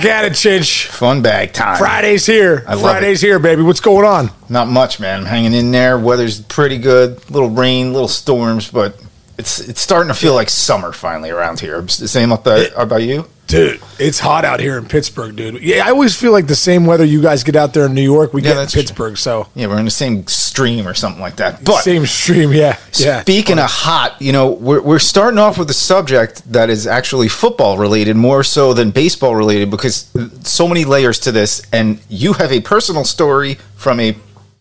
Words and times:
Back 0.00 0.10
at 0.10 0.24
it, 0.24 0.32
Chinch. 0.32 0.86
Fun 0.86 1.20
bag 1.20 1.52
time. 1.52 1.76
Friday's 1.76 2.24
here. 2.24 2.64
I 2.66 2.72
love 2.72 2.82
Friday's 2.82 3.20
here, 3.20 3.38
baby. 3.38 3.60
What's 3.60 3.80
going 3.80 4.06
on? 4.06 4.30
Not 4.48 4.66
much, 4.68 4.98
man. 4.98 5.20
I'm 5.20 5.26
hanging 5.26 5.52
in 5.52 5.72
there. 5.72 5.98
Weather's 5.98 6.40
pretty 6.40 6.78
good. 6.78 7.30
Little 7.30 7.50
rain, 7.50 7.92
little 7.92 8.08
storms, 8.08 8.70
but 8.70 8.98
it's 9.40 9.58
it's 9.58 9.80
starting 9.80 10.08
to 10.08 10.14
feel 10.14 10.34
like 10.34 10.48
summer 10.50 10.92
finally 10.92 11.30
around 11.30 11.60
here. 11.60 11.80
The 11.80 12.06
same 12.08 12.30
about, 12.30 12.68
about 12.76 13.02
you? 13.02 13.26
Dude, 13.46 13.80
it's 13.98 14.20
hot 14.20 14.44
out 14.44 14.60
here 14.60 14.78
in 14.78 14.86
Pittsburgh, 14.86 15.34
dude. 15.34 15.60
Yeah, 15.60 15.84
I 15.84 15.90
always 15.90 16.14
feel 16.14 16.30
like 16.30 16.46
the 16.46 16.54
same 16.54 16.86
weather 16.86 17.04
you 17.04 17.20
guys 17.20 17.42
get 17.42 17.56
out 17.56 17.74
there 17.74 17.86
in 17.86 17.94
New 17.94 18.02
York, 18.02 18.32
we 18.32 18.42
Yeah, 18.42 18.50
get 18.50 18.52
in 18.52 18.56
that's 18.58 18.72
true. 18.72 18.82
Pittsburgh. 18.82 19.18
So 19.18 19.48
Yeah, 19.56 19.66
we're 19.66 19.80
in 19.80 19.86
the 19.86 19.90
same 19.90 20.24
stream 20.28 20.86
or 20.86 20.94
something 20.94 21.20
like 21.20 21.34
that. 21.36 21.64
But 21.64 21.82
same 21.82 22.06
stream, 22.06 22.52
yeah, 22.52 22.78
yeah. 22.94 23.22
Speaking 23.22 23.58
of 23.58 23.68
hot, 23.68 24.22
you 24.22 24.30
know, 24.30 24.52
we're, 24.52 24.80
we're 24.80 25.00
starting 25.00 25.38
off 25.40 25.58
with 25.58 25.68
a 25.68 25.74
subject 25.74 26.44
that 26.52 26.70
is 26.70 26.86
actually 26.86 27.26
football 27.26 27.76
related 27.76 28.14
more 28.14 28.44
so 28.44 28.72
than 28.72 28.92
baseball 28.92 29.34
related 29.34 29.68
because 29.68 30.08
so 30.44 30.68
many 30.68 30.84
layers 30.84 31.18
to 31.20 31.32
this. 31.32 31.60
And 31.72 31.98
you 32.08 32.34
have 32.34 32.52
a 32.52 32.60
personal 32.60 33.04
story 33.04 33.54
from 33.74 33.98
a 33.98 34.14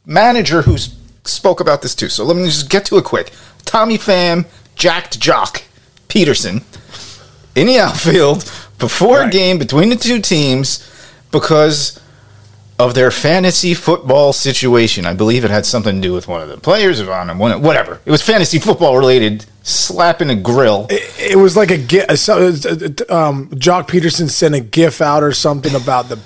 manager 0.08 0.64
who 0.64 0.78
spoke 1.26 1.60
about 1.60 1.84
this 1.84 1.94
too. 1.94 2.10
So 2.10 2.24
let 2.26 2.36
me 2.38 2.46
just 2.46 2.72
get 2.72 2.86
to 2.86 2.98
it 2.98 3.04
quick. 3.04 3.32
Tommy 3.66 4.00
Pham, 4.00 4.48
jacked 4.80 5.20
Joc 5.20 5.62
Pederson 6.08 6.64
in 7.56 7.68
the 7.68 7.78
outfield 7.78 8.52
before 8.80 9.24
a 9.24 9.30
game 9.30 9.60
between 9.60 9.90
the 9.90 9.96
two 9.96 10.20
teams 10.20 10.90
because 11.32 12.00
of 12.80 12.96
their 12.96 13.12
fantasy 13.12 13.74
football 13.74 14.32
situation. 14.32 15.06
I 15.06 15.14
believe 15.14 15.44
it 15.44 15.52
had 15.52 15.66
something 15.66 15.96
to 15.96 16.02
do 16.02 16.14
with 16.14 16.30
one 16.30 16.42
of 16.42 16.48
the 16.48 16.58
players 16.58 17.02
of 17.02 17.10
on 17.10 17.38
one 17.38 17.62
whatever. 17.62 18.00
It 18.06 18.12
was 18.12 18.22
fantasy 18.22 18.58
football 18.58 18.98
related. 18.98 19.46
Slapping 19.62 20.30
a 20.30 20.36
grill. 20.36 20.88
It, 20.90 21.34
it 21.34 21.36
was 21.36 21.58
like 21.58 21.70
a 21.70 21.78
gif. 21.78 22.18
So, 22.18 22.48
um, 22.48 23.50
Joc 23.50 23.88
Pederson 23.88 24.30
sent 24.30 24.56
a 24.56 24.62
gif 24.62 25.02
out 25.02 25.22
or 25.22 25.34
something 25.34 25.76
about 25.76 26.08
the 26.08 26.18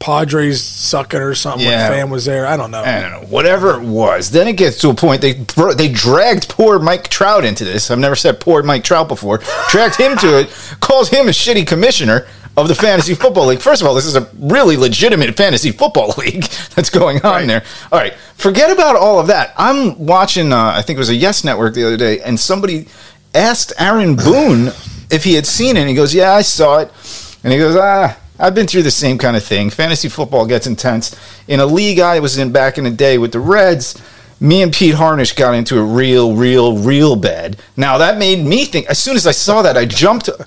Padres 0.00 0.62
sucking 0.62 1.20
or 1.20 1.34
something. 1.34 1.66
Yeah. 1.68 1.90
When 1.90 2.08
Pham 2.08 2.10
was 2.10 2.24
there. 2.24 2.46
I 2.46 2.56
don't 2.56 2.70
know. 2.70 2.82
I 2.82 3.00
don't 3.02 3.12
know, 3.12 3.28
whatever 3.28 3.74
it 3.78 3.82
was. 3.82 4.30
Then 4.30 4.48
it 4.48 4.56
gets 4.56 4.78
to 4.78 4.88
a 4.90 4.94
point 4.94 5.20
they 5.20 5.34
they 5.76 5.88
dragged 5.92 6.48
poor 6.48 6.78
Mike 6.80 7.08
Trout 7.08 7.44
into 7.44 7.64
this. 7.64 7.90
I've 7.90 7.98
never 7.98 8.16
said 8.16 8.40
poor 8.40 8.62
Mike 8.62 8.82
Trout 8.82 9.08
before. 9.08 9.40
Dragged 9.68 9.96
him 9.96 10.16
to 10.18 10.40
it. 10.40 10.76
Calls 10.80 11.10
him 11.10 11.28
a 11.28 11.32
shitty 11.32 11.66
commissioner 11.66 12.26
of 12.56 12.66
the 12.66 12.74
fantasy 12.74 13.14
football 13.14 13.46
league. 13.46 13.60
First 13.60 13.80
of 13.82 13.86
all, 13.88 13.94
this 13.94 14.06
is 14.06 14.16
a 14.16 14.28
really 14.38 14.76
legitimate 14.76 15.36
fantasy 15.36 15.70
football 15.70 16.14
league 16.18 16.44
that's 16.74 16.90
going 16.90 17.18
on 17.18 17.22
Right. 17.32 17.46
there. 17.46 17.64
All 17.92 17.98
right, 17.98 18.14
forget 18.34 18.70
about 18.72 18.96
all 18.96 19.20
of 19.20 19.26
that. 19.28 19.52
I'm 19.58 19.98
watching. 20.06 20.52
Uh, 20.52 20.72
I 20.74 20.82
think 20.82 20.96
it 20.96 21.00
was 21.00 21.10
a 21.10 21.14
Yes 21.14 21.44
Network 21.44 21.74
the 21.74 21.84
other 21.86 21.96
day, 21.98 22.20
and 22.20 22.40
somebody 22.40 22.88
asked 23.34 23.72
Aaron 23.78 24.16
Boone 24.16 24.68
if 25.10 25.24
he 25.24 25.34
had 25.34 25.46
seen 25.46 25.76
it. 25.76 25.80
And 25.80 25.88
he 25.90 25.94
goes, 25.94 26.14
"Yeah, 26.14 26.32
I 26.32 26.40
saw 26.42 26.78
it." 26.78 26.90
And 27.44 27.52
he 27.52 27.58
goes, 27.58 27.76
"Ah." 27.76 28.16
I've 28.40 28.54
been 28.54 28.66
through 28.66 28.82
the 28.82 28.90
same 28.90 29.18
kind 29.18 29.36
of 29.36 29.44
thing. 29.44 29.70
Fantasy 29.70 30.08
football 30.08 30.46
gets 30.46 30.66
intense. 30.66 31.14
In 31.46 31.60
a 31.60 31.66
league 31.66 32.00
I 32.00 32.20
was 32.20 32.38
in 32.38 32.52
back 32.52 32.78
in 32.78 32.84
the 32.84 32.90
day 32.90 33.18
with 33.18 33.32
the 33.32 33.40
Reds, 33.40 34.00
me 34.40 34.62
and 34.62 34.72
Pete 34.72 34.94
Harnisch 34.94 35.36
got 35.36 35.54
into 35.54 35.78
a 35.78 35.82
real, 35.82 36.34
real, 36.34 36.78
real 36.78 37.16
bad. 37.16 37.58
Now 37.76 37.98
that 37.98 38.18
made 38.18 38.44
me 38.44 38.64
think. 38.64 38.86
As 38.86 38.98
soon 38.98 39.16
as 39.16 39.26
I 39.26 39.32
saw 39.32 39.60
that, 39.62 39.76
I 39.76 39.84
jumped 39.84 40.30
uh, 40.30 40.40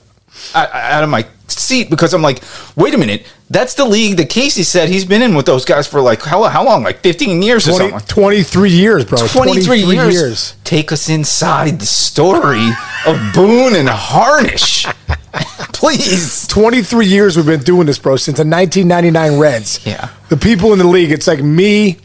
out 0.56 1.04
of 1.04 1.10
my 1.10 1.28
seat 1.60 1.90
because 1.90 2.14
I'm 2.14 2.22
like, 2.22 2.42
wait 2.76 2.94
a 2.94 2.98
minute, 2.98 3.26
that's 3.50 3.74
the 3.76 3.86
league 3.86 4.18
that 4.18 4.30
Casey 4.30 4.64
said 4.64 4.90
he's 4.90 5.06
been 5.06 5.22
in 5.22 5.36
with 5.36 5.46
those 5.46 5.66
guys 5.66 5.88
for 5.88 6.02
like 6.02 6.22
how 6.22 6.44
how 6.44 6.64
long? 6.64 6.84
Like 6.84 7.00
15 7.00 7.42
years 7.42 7.68
or 7.68 7.74
something. 7.74 8.00
23 8.00 8.70
years, 8.70 9.06
bro. 9.06 9.26
23, 9.28 9.84
years. 9.84 10.56
Take 10.64 10.92
us 10.92 11.10
inside 11.10 11.80
the 11.80 11.86
story 11.86 12.70
of 13.06 13.18
Boone 13.34 13.76
and 13.76 13.88
Harnisch, 13.90 14.92
please. 15.74 16.48
23 16.48 17.06
years 17.06 17.38
we've 17.38 17.46
been 17.46 17.62
doing 17.62 17.86
this, 17.86 18.00
bro, 18.00 18.16
since 18.16 18.38
the 18.38 18.46
1999 18.46 19.40
Reds. 19.40 19.86
Yeah. 19.86 20.10
The 20.30 20.38
people 20.38 20.74
in 20.74 20.80
the 20.80 20.88
league, 20.88 21.12
it's 21.12 21.28
like 21.28 21.42
me, 21.44 21.98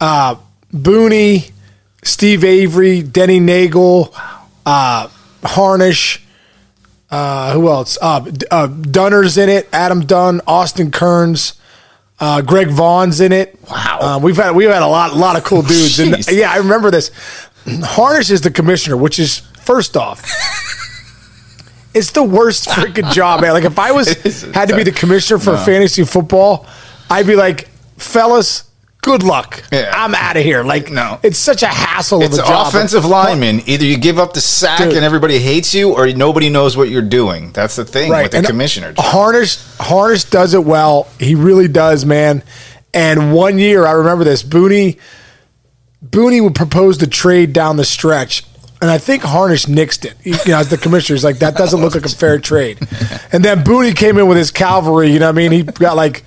uh, 0.00 0.36
Booney, 0.72 1.50
Steve 2.02 2.44
Avery, 2.44 3.02
Denny 3.02 3.38
Neagle, 3.38 4.14
uh, 4.66 5.08
Harnisch, 5.42 6.20
uh, 7.12 7.52
who 7.52 7.68
else? 7.68 7.98
Uh, 8.00 8.24
uh, 8.50 8.66
Dunner's 8.66 9.36
in 9.36 9.50
it, 9.50 9.68
Adam 9.72 10.00
Dunn, 10.06 10.40
Austin 10.46 10.90
Kearns. 10.90 11.54
Uh, 12.18 12.40
Greg 12.40 12.68
Vaughn's 12.68 13.20
in 13.20 13.32
it. 13.32 13.58
Wow. 13.68 13.98
Uh, 14.00 14.18
we've 14.18 14.36
had 14.36 14.54
we've 14.54 14.70
had 14.70 14.82
a 14.82 14.86
lot 14.86 15.14
lot 15.14 15.36
of 15.36 15.44
cool 15.44 15.62
dudes. 15.62 15.98
and 15.98 16.26
yeah, 16.30 16.52
I 16.52 16.56
remember 16.56 16.90
this. 16.90 17.10
Harnisch 17.66 18.30
is 18.30 18.40
the 18.40 18.50
commissioner, 18.50 18.96
which 18.96 19.18
is 19.18 19.38
first 19.60 19.96
off, 19.96 20.24
it's 21.94 22.12
the 22.12 22.22
worst 22.22 22.68
freaking 22.68 23.12
job, 23.12 23.40
man. 23.40 23.52
Like 23.52 23.64
if 23.64 23.78
I 23.78 23.92
was 23.92 24.42
had 24.54 24.68
to 24.68 24.76
be 24.76 24.84
the 24.84 24.92
commissioner 24.92 25.38
for 25.38 25.56
fantasy 25.58 26.04
football, 26.04 26.66
I'd 27.10 27.26
be 27.26 27.36
like, 27.36 27.68
fellas, 27.98 28.64
good 29.02 29.22
luck. 29.22 29.62
Yeah. 29.72 29.90
I'm 29.94 30.14
out 30.14 30.36
of 30.36 30.42
here. 30.44 30.62
Like, 30.64 30.90
No. 30.90 31.18
it's 31.22 31.38
such 31.38 31.62
a 31.62 31.66
hassle 31.66 32.22
It's 32.22 32.38
of 32.38 32.44
a 32.44 32.48
job. 32.48 32.68
offensive 32.68 33.04
lineman. 33.04 33.60
Either 33.66 33.84
you 33.84 33.98
give 33.98 34.18
up 34.18 34.32
the 34.32 34.40
sack 34.40 34.78
Dude. 34.78 34.94
and 34.94 35.04
everybody 35.04 35.38
hates 35.38 35.74
you, 35.74 35.92
or 35.92 36.06
nobody 36.12 36.48
knows 36.48 36.76
what 36.76 36.88
you're 36.88 37.02
doing. 37.02 37.50
That's 37.52 37.76
the 37.76 37.84
thing 37.84 38.10
with 38.10 38.30
the 38.30 38.38
and 38.38 38.46
commissioner. 38.46 38.94
Harnisch 38.94 39.58
Harnisch 39.78 40.28
does 40.30 40.54
it 40.54 40.64
well. 40.64 41.08
He 41.18 41.34
really 41.34 41.68
does, 41.68 42.04
man. 42.06 42.42
And 42.94 43.32
one 43.32 43.58
year, 43.58 43.86
I 43.86 43.92
remember 43.92 44.24
this. 44.24 44.42
Booney 44.42 44.98
Booney 46.04 46.42
would 46.42 46.54
propose 46.54 46.98
the 46.98 47.06
trade 47.06 47.52
down 47.52 47.76
the 47.76 47.84
stretch, 47.84 48.44
and 48.80 48.90
I 48.90 48.98
think 48.98 49.22
Harnisch 49.22 49.66
nixed 49.66 50.04
it. 50.04 50.14
He, 50.22 50.30
you 50.30 50.52
know, 50.52 50.58
as 50.58 50.68
the 50.68 50.76
commissioner, 50.76 51.14
he's 51.16 51.24
like, 51.24 51.38
"That 51.38 51.56
doesn't 51.56 51.80
look 51.80 51.94
like 51.94 52.04
a 52.04 52.08
fair 52.08 52.38
trade." 52.38 52.78
And 53.34 53.42
then 53.42 53.64
Booney 53.64 53.96
came 53.96 54.18
in 54.18 54.26
with 54.26 54.36
his 54.36 54.50
cavalry. 54.50 55.10
You 55.10 55.18
know, 55.18 55.26
what 55.26 55.36
I 55.36 55.48
mean, 55.48 55.52
he 55.52 55.62
got 55.62 55.96
like. 55.96 56.22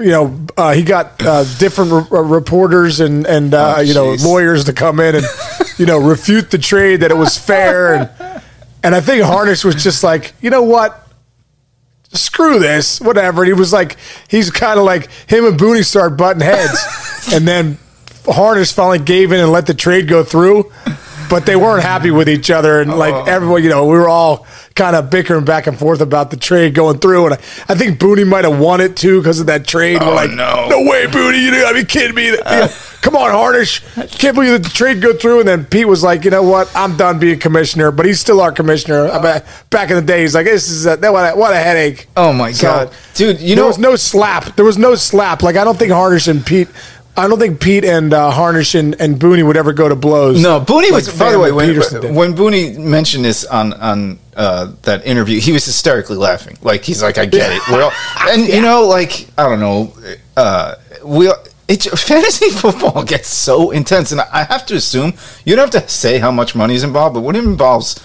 You 0.00 0.10
know, 0.10 0.46
uh, 0.56 0.72
he 0.72 0.82
got 0.82 1.22
uh, 1.22 1.44
different 1.58 1.92
re- 2.10 2.18
uh, 2.18 2.22
reporters 2.22 3.00
and 3.00 3.26
and 3.26 3.52
uh, 3.54 3.74
Oh, 3.76 3.80
you 3.80 3.94
know 3.94 4.14
lawyers 4.20 4.64
to 4.64 4.72
come 4.72 4.98
in 5.00 5.14
and 5.16 5.24
you 5.78 5.86
know 5.86 5.98
refute 5.98 6.50
the 6.50 6.58
trade 6.58 7.00
that 7.00 7.10
it 7.10 7.16
was 7.16 7.36
fair 7.36 7.94
and 7.94 8.10
and 8.82 8.94
I 8.94 9.00
think 9.02 9.22
Harnisch 9.22 9.62
was 9.64 9.82
just 9.82 10.02
like, 10.02 10.32
you 10.40 10.48
know 10.48 10.62
what, 10.62 11.06
screw 12.12 12.58
this, 12.58 13.00
whatever. 13.00 13.42
And 13.42 13.48
he 13.48 13.52
was 13.52 13.72
like, 13.74 13.96
he's 14.28 14.50
kind 14.50 14.78
of 14.78 14.84
like 14.86 15.10
him 15.28 15.44
and 15.44 15.58
Booney 15.58 15.84
start 15.84 16.16
butting 16.16 16.40
heads, 16.40 17.28
and 17.32 17.46
then 17.46 17.76
Harnisch 18.24 18.72
finally 18.72 18.98
gave 18.98 19.32
in 19.32 19.40
and 19.40 19.52
let 19.52 19.66
the 19.66 19.74
trade 19.74 20.08
go 20.08 20.24
through. 20.24 20.72
But 21.28 21.46
they 21.46 21.54
weren't 21.54 21.84
happy 21.84 22.10
with 22.10 22.28
each 22.28 22.50
other, 22.50 22.80
and 22.80 22.90
Oh. 22.90 22.96
like 22.96 23.28
everyone, 23.28 23.62
you 23.62 23.68
know, 23.68 23.84
we 23.86 23.96
were 23.98 24.08
all 24.08 24.46
kind 24.80 24.96
of 24.96 25.10
bickering 25.10 25.44
back 25.44 25.66
and 25.66 25.78
forth 25.78 26.00
about 26.00 26.30
the 26.30 26.38
trade 26.38 26.72
going 26.74 26.98
through. 26.98 27.26
And 27.26 27.34
I, 27.34 27.36
I 27.68 27.74
think 27.74 27.98
Booney 28.00 28.26
might 28.26 28.46
have 28.46 28.58
won 28.58 28.80
it 28.80 28.96
too 28.96 29.20
because 29.20 29.38
of 29.38 29.46
that 29.48 29.66
trade. 29.66 29.98
Oh, 30.00 30.06
we're 30.08 30.14
like, 30.14 30.30
no. 30.30 30.68
no 30.70 30.80
way, 30.90 31.04
Booney, 31.04 31.42
you 31.42 31.50
gotta 31.50 31.74
be 31.74 31.84
kidding 31.84 32.14
me. 32.14 32.30
Uh. 32.30 32.60
Know, 32.60 32.68
come 33.02 33.14
on, 33.14 33.30
Harnisch, 33.30 33.82
can't 34.18 34.34
believe 34.34 34.52
that 34.52 34.62
the 34.62 34.70
trade 34.70 35.02
go 35.02 35.12
through. 35.12 35.40
And 35.40 35.48
then 35.48 35.66
Pete 35.66 35.86
was 35.86 36.02
like, 36.02 36.24
you 36.24 36.30
know 36.30 36.42
what, 36.42 36.70
I'm 36.74 36.96
done 36.96 37.18
being 37.18 37.38
commissioner, 37.38 37.90
but 37.90 38.06
he's 38.06 38.20
still 38.20 38.40
our 38.40 38.52
commissioner. 38.52 39.08
I 39.10 39.20
mean, 39.22 39.42
back 39.68 39.90
in 39.90 39.96
the 39.96 40.02
day, 40.02 40.22
he's 40.22 40.34
like, 40.34 40.46
this 40.46 40.70
is 40.70 40.86
a, 40.86 40.96
what 41.12 41.34
a, 41.34 41.36
what 41.36 41.52
a 41.52 41.58
headache. 41.58 42.06
Oh, 42.16 42.32
my 42.32 42.52
So, 42.52 42.66
God. 42.66 42.94
Dude, 43.14 43.38
you 43.40 43.48
there 43.56 43.64
know- 43.64 43.66
was 43.68 43.78
no 43.78 43.96
slap. 43.96 44.56
There 44.56 44.64
was 44.64 44.78
no 44.78 44.94
slap. 44.94 45.42
Like 45.42 45.56
I 45.56 45.64
don't 45.64 45.78
think 45.78 45.92
Harnisch 45.92 46.26
and 46.26 46.44
Pete. 46.44 46.68
I 47.16 47.28
don't 47.28 47.38
think 47.38 47.60
Pete 47.60 47.84
and 47.84 48.14
uh, 48.14 48.30
Harnisch 48.30 48.78
and, 48.78 48.98
and 49.00 49.16
Booney 49.16 49.46
would 49.46 49.56
ever 49.56 49.72
go 49.72 49.88
to 49.88 49.96
blows. 49.96 50.40
No, 50.40 50.60
Booney 50.60 50.90
was. 50.90 51.18
by 51.18 51.32
the 51.32 51.38
way, 51.38 51.52
when, 51.52 51.74
when 52.14 52.34
Booney 52.34 52.78
mentioned 52.78 53.24
this 53.24 53.44
on 53.44 53.72
on 53.74 54.18
uh, 54.36 54.72
that 54.82 55.04
interview, 55.04 55.40
he 55.40 55.52
was 55.52 55.64
hysterically 55.64 56.16
laughing. 56.16 56.56
Like 56.62 56.84
he's 56.84 57.02
like, 57.02 57.18
"I 57.18 57.26
get 57.26 57.52
it." 57.52 57.62
We're 57.70 57.82
all, 57.82 57.92
and 58.30 58.46
you 58.46 58.62
know, 58.62 58.86
like 58.86 59.28
I 59.36 59.48
don't 59.48 59.60
know, 59.60 59.94
uh, 60.36 60.76
we. 61.04 61.32
It, 61.68 61.84
fantasy 61.84 62.50
football 62.50 63.04
gets 63.04 63.28
so 63.28 63.70
intense, 63.70 64.10
and 64.10 64.20
I 64.20 64.42
have 64.42 64.66
to 64.66 64.74
assume 64.74 65.14
you 65.44 65.54
don't 65.54 65.72
have 65.72 65.82
to 65.84 65.88
say 65.88 66.18
how 66.18 66.32
much 66.32 66.56
money 66.56 66.74
is 66.74 66.82
involved, 66.82 67.14
but 67.14 67.20
when 67.20 67.36
it 67.36 67.44
involves 67.44 68.00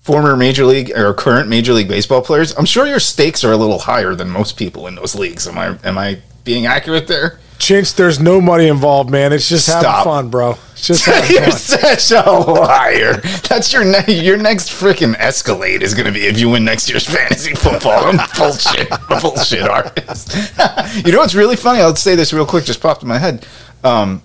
former 0.00 0.34
major 0.36 0.64
league 0.64 0.90
or 0.96 1.12
current 1.12 1.50
major 1.50 1.74
league 1.74 1.88
baseball 1.88 2.22
players, 2.22 2.56
I'm 2.56 2.64
sure 2.64 2.86
your 2.86 2.98
stakes 2.98 3.44
are 3.44 3.52
a 3.52 3.58
little 3.58 3.78
higher 3.78 4.14
than 4.14 4.30
most 4.30 4.56
people 4.56 4.86
in 4.86 4.94
those 4.94 5.14
leagues. 5.14 5.46
Am 5.46 5.58
I 5.58 5.76
am 5.84 5.98
I 5.98 6.20
being 6.44 6.64
accurate 6.64 7.08
there? 7.08 7.38
Chinch, 7.58 7.96
there's 7.96 8.20
no 8.20 8.40
money 8.40 8.68
involved, 8.68 9.10
man. 9.10 9.32
It's 9.32 9.48
just 9.48 9.66
having 9.66 9.82
Stop. 9.82 10.04
fun, 10.04 10.28
bro. 10.30 10.56
It's 10.72 10.86
just 10.86 11.04
having 11.06 11.30
You're 11.30 11.42
fun. 11.50 11.52
such 11.98 12.10
a 12.12 12.30
liar. 12.30 13.14
That's 13.48 13.72
your 13.72 13.84
ne- 13.84 14.20
your 14.22 14.36
next 14.36 14.70
freaking 14.70 15.14
Escalade 15.16 15.82
is 15.82 15.92
going 15.92 16.06
to 16.06 16.12
be 16.12 16.26
if 16.26 16.38
you 16.38 16.48
win 16.50 16.64
next 16.64 16.88
year's 16.88 17.04
fantasy 17.04 17.54
football. 17.54 18.04
I'm 18.04 18.16
bullshit, 18.38 18.88
bullshit 19.20 19.68
artist. 19.68 20.34
you 21.04 21.12
know 21.12 21.18
what's 21.18 21.34
really 21.34 21.56
funny? 21.56 21.80
I'll 21.80 21.96
say 21.96 22.14
this 22.14 22.32
real 22.32 22.46
quick. 22.46 22.64
Just 22.64 22.80
popped 22.80 23.02
in 23.02 23.08
my 23.08 23.18
head. 23.18 23.44
Um, 23.82 24.22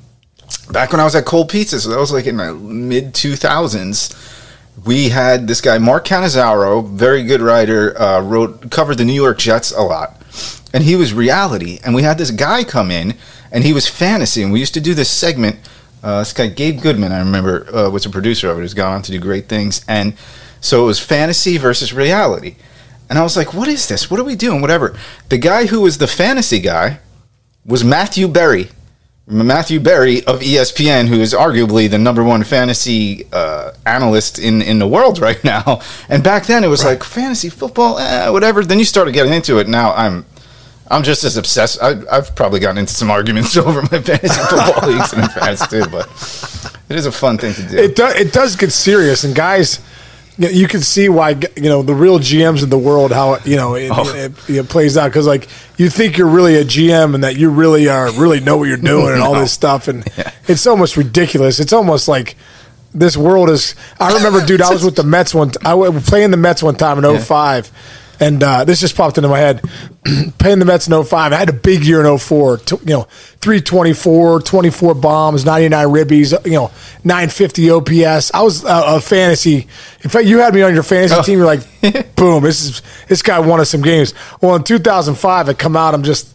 back 0.72 0.92
when 0.92 1.02
I 1.02 1.04
was 1.04 1.16
at 1.16 1.26
Cold 1.26 1.50
Pizza, 1.50 1.80
so 1.80 1.90
that 1.90 1.98
was 1.98 2.12
like 2.12 2.28
in 2.28 2.38
the 2.38 2.54
mid 2.54 3.14
2000s. 3.14 4.30
We 4.86 5.10
had 5.10 5.48
this 5.48 5.62
guy 5.62 5.78
Mark 5.78 6.06
Cannizzaro, 6.06 6.88
very 6.88 7.24
good 7.24 7.42
writer, 7.42 8.00
uh, 8.00 8.22
wrote 8.22 8.70
covered 8.72 8.98
the 8.98 9.06
New 9.06 9.14
York 9.14 9.38
Jets 9.38 9.72
a 9.72 9.82
lot, 9.82 10.20
and 10.74 10.84
he 10.84 10.96
was 10.96 11.14
reality. 11.14 11.80
And 11.84 11.94
we 11.94 12.04
had 12.04 12.18
this 12.18 12.32
guy 12.32 12.64
come 12.64 12.92
in, 12.92 13.16
and 13.52 13.64
he 13.64 13.74
was 13.74 13.88
fantasy. 13.88 14.42
And 14.44 14.52
we 14.52 14.60
used 14.60 14.74
to 14.74 14.82
do 14.82 14.94
this 14.94 15.10
segment. 15.10 15.58
Uh, 16.02 16.20
this 16.20 16.34
guy 16.34 16.48
Gabe 16.48 16.82
Goodman, 16.82 17.12
I 17.12 17.20
remember, 17.20 17.74
uh, 17.74 17.90
was 17.90 18.06
a 18.06 18.10
producer 18.10 18.50
of 18.50 18.60
it. 18.60 18.64
Has 18.64 18.74
gone 18.74 18.96
on 18.96 19.02
to 19.04 19.12
do 19.12 19.20
great 19.20 19.48
things. 19.48 19.86
And 19.88 20.16
so 20.60 20.84
it 20.84 20.88
was 20.88 21.00
fantasy 21.00 21.58
versus 21.58 21.94
reality. 21.94 22.56
And 23.10 23.20
I 23.20 23.24
was 23.24 23.38
like, 23.38 23.54
what 23.54 23.68
is 23.68 23.88
this? 23.88 24.10
What 24.10 24.20
are 24.20 24.24
we 24.24 24.36
doing? 24.36 24.62
Whatever. 24.62 24.98
The 25.30 25.38
guy 25.38 25.68
who 25.68 25.82
was 25.82 25.98
the 25.98 26.08
fantasy 26.08 26.60
guy 26.60 27.00
was 27.66 27.84
Matthew 27.84 28.28
Berry. 28.28 28.70
Matthew 29.26 29.80
Berry 29.80 30.24
of 30.26 30.42
ESPN, 30.42 31.08
who 31.08 31.22
is 31.22 31.34
arguably 31.34 31.90
the 31.90 31.98
number 31.98 32.24
one 32.24 32.44
fantasy 32.44 33.26
uh, 33.32 33.72
analyst 33.86 34.38
in, 34.38 34.62
in 34.62 34.80
the 34.80 34.88
world 34.88 35.20
right 35.28 35.42
now. 35.44 35.80
And 36.10 36.24
back 36.24 36.46
then 36.46 36.64
it 36.64 36.68
was 36.68 36.84
like 36.84 37.04
fantasy 37.04 37.50
football, 37.50 38.00
eh, 38.00 38.30
whatever. 38.30 38.64
Then 38.64 38.80
you 38.80 38.86
started 38.86 39.14
getting 39.14 39.34
into 39.34 39.60
it. 39.60 39.68
Now 39.68 39.94
I'm 39.94 40.26
I'm 40.92 41.04
just 41.04 41.24
as 41.24 41.38
obsessed. 41.38 41.82
I, 41.82 42.02
I've 42.12 42.36
probably 42.36 42.60
gotten 42.60 42.78
into 42.78 42.94
some 42.94 43.10
arguments 43.10 43.56
over 43.58 43.82
my 43.84 44.02
fantasy 44.02 44.42
football 44.42 44.90
leagues 44.90 45.14
in 45.14 45.22
the 45.22 45.30
past 45.30 45.70
too, 45.70 45.86
but 45.90 46.08
it 46.90 46.96
is 46.98 47.06
a 47.06 47.12
fun 47.12 47.38
thing 47.38 47.54
to 47.54 47.64
do. 47.64 47.78
It 47.78 47.96
does. 47.96 48.16
It 48.16 48.34
does 48.34 48.56
get 48.58 48.72
serious, 48.72 49.24
and 49.24 49.34
guys, 49.34 49.80
you, 50.38 50.46
know, 50.46 50.50
you 50.50 50.68
can 50.68 50.82
see 50.82 51.10
why 51.10 51.30
you 51.56 51.70
know 51.70 51.84
the 51.84 51.94
real 51.94 52.20
GMs 52.20 52.64
in 52.64 52.70
the 52.70 52.78
world 52.78 53.12
how 53.12 53.38
you 53.46 53.56
know 53.56 53.76
it, 53.76 53.90
Oh. 53.94 54.14
it, 54.16 54.32
it 54.50 54.70
plays 54.70 54.98
out 54.98 55.08
because 55.10 55.28
like 55.28 55.48
you 55.78 55.90
think 55.90 56.18
you're 56.18 56.28
really 56.28 56.56
a 56.56 56.64
GM 56.64 57.14
and 57.16 57.24
that 57.24 57.36
you 57.38 57.50
really 57.50 57.88
are 57.88 58.12
really 58.14 58.40
know 58.40 58.58
what 58.58 58.68
you're 58.68 58.78
doing 58.94 59.14
and 59.14 59.22
all 59.22 59.34
this 59.36 59.52
stuff, 59.52 59.88
and 59.88 60.04
it's 60.48 60.66
almost 60.68 60.98
ridiculous. 60.98 61.60
It's 61.60 61.74
almost 61.74 62.08
like. 62.08 62.36
This 62.96 63.18
world 63.18 63.50
is. 63.50 63.74
I 64.00 64.14
remember, 64.14 64.46
dude. 64.46 64.62
I 64.62 64.70
was 64.70 64.84
with 64.86 64.96
the 64.96 65.04
Mets 65.04 65.34
one. 65.34 65.50
I 65.66 65.74
was 65.74 66.08
playing 66.08 66.30
the 66.30 66.38
Mets 66.38 66.62
one 66.62 66.76
time 66.76 67.04
in 67.04 67.20
05, 67.20 67.72
and 68.20 68.42
uh, 68.44 68.64
this 68.66 68.80
just 68.80 68.96
popped 68.96 69.18
into 69.18 69.28
my 69.30 69.40
head. 69.40 69.62
playing 70.38 70.60
the 70.60 70.66
Mets 70.66 70.88
in 70.88 71.04
05. 71.04 71.32
I 71.34 71.36
had 71.36 71.50
a 71.50 71.54
big 71.54 71.84
year 71.86 72.06
in 72.06 72.18
04. 72.18 72.58
T- 72.58 72.76
you 72.82 72.86
know, 72.94 73.02
324, 73.42 74.42
24 74.42 74.94
bombs, 74.96 75.46
99 75.46 75.88
ribbies, 75.88 76.46
you 76.46 76.52
know, 76.54 76.72
950 77.04 77.70
OPS. 77.72 78.32
I 78.34 78.42
was 78.42 78.64
a, 78.64 78.84
a 78.98 79.02
fantasy. 79.02 79.68
In 80.02 80.10
fact, 80.10 80.26
you 80.26 80.40
had 80.40 80.54
me 80.54 80.62
on 80.62 80.74
your 80.74 80.84
fantasy 80.84 81.16
Oh. 81.18 81.22
team. 81.24 81.38
You're 81.40 81.48
like, 81.48 81.62
boom, 82.16 82.44
this 82.44 82.64
is 82.64 82.82
this 83.08 83.22
guy 83.22 83.40
won 83.40 83.60
us 83.60 83.70
some 83.70 83.82
games. 83.82 84.14
Well, 84.42 84.56
in 84.56 84.64
2005, 84.64 85.50
I 85.50 85.54
come 85.54 85.76
out, 85.76 85.94
I'm 85.94 86.04
just 86.04 86.34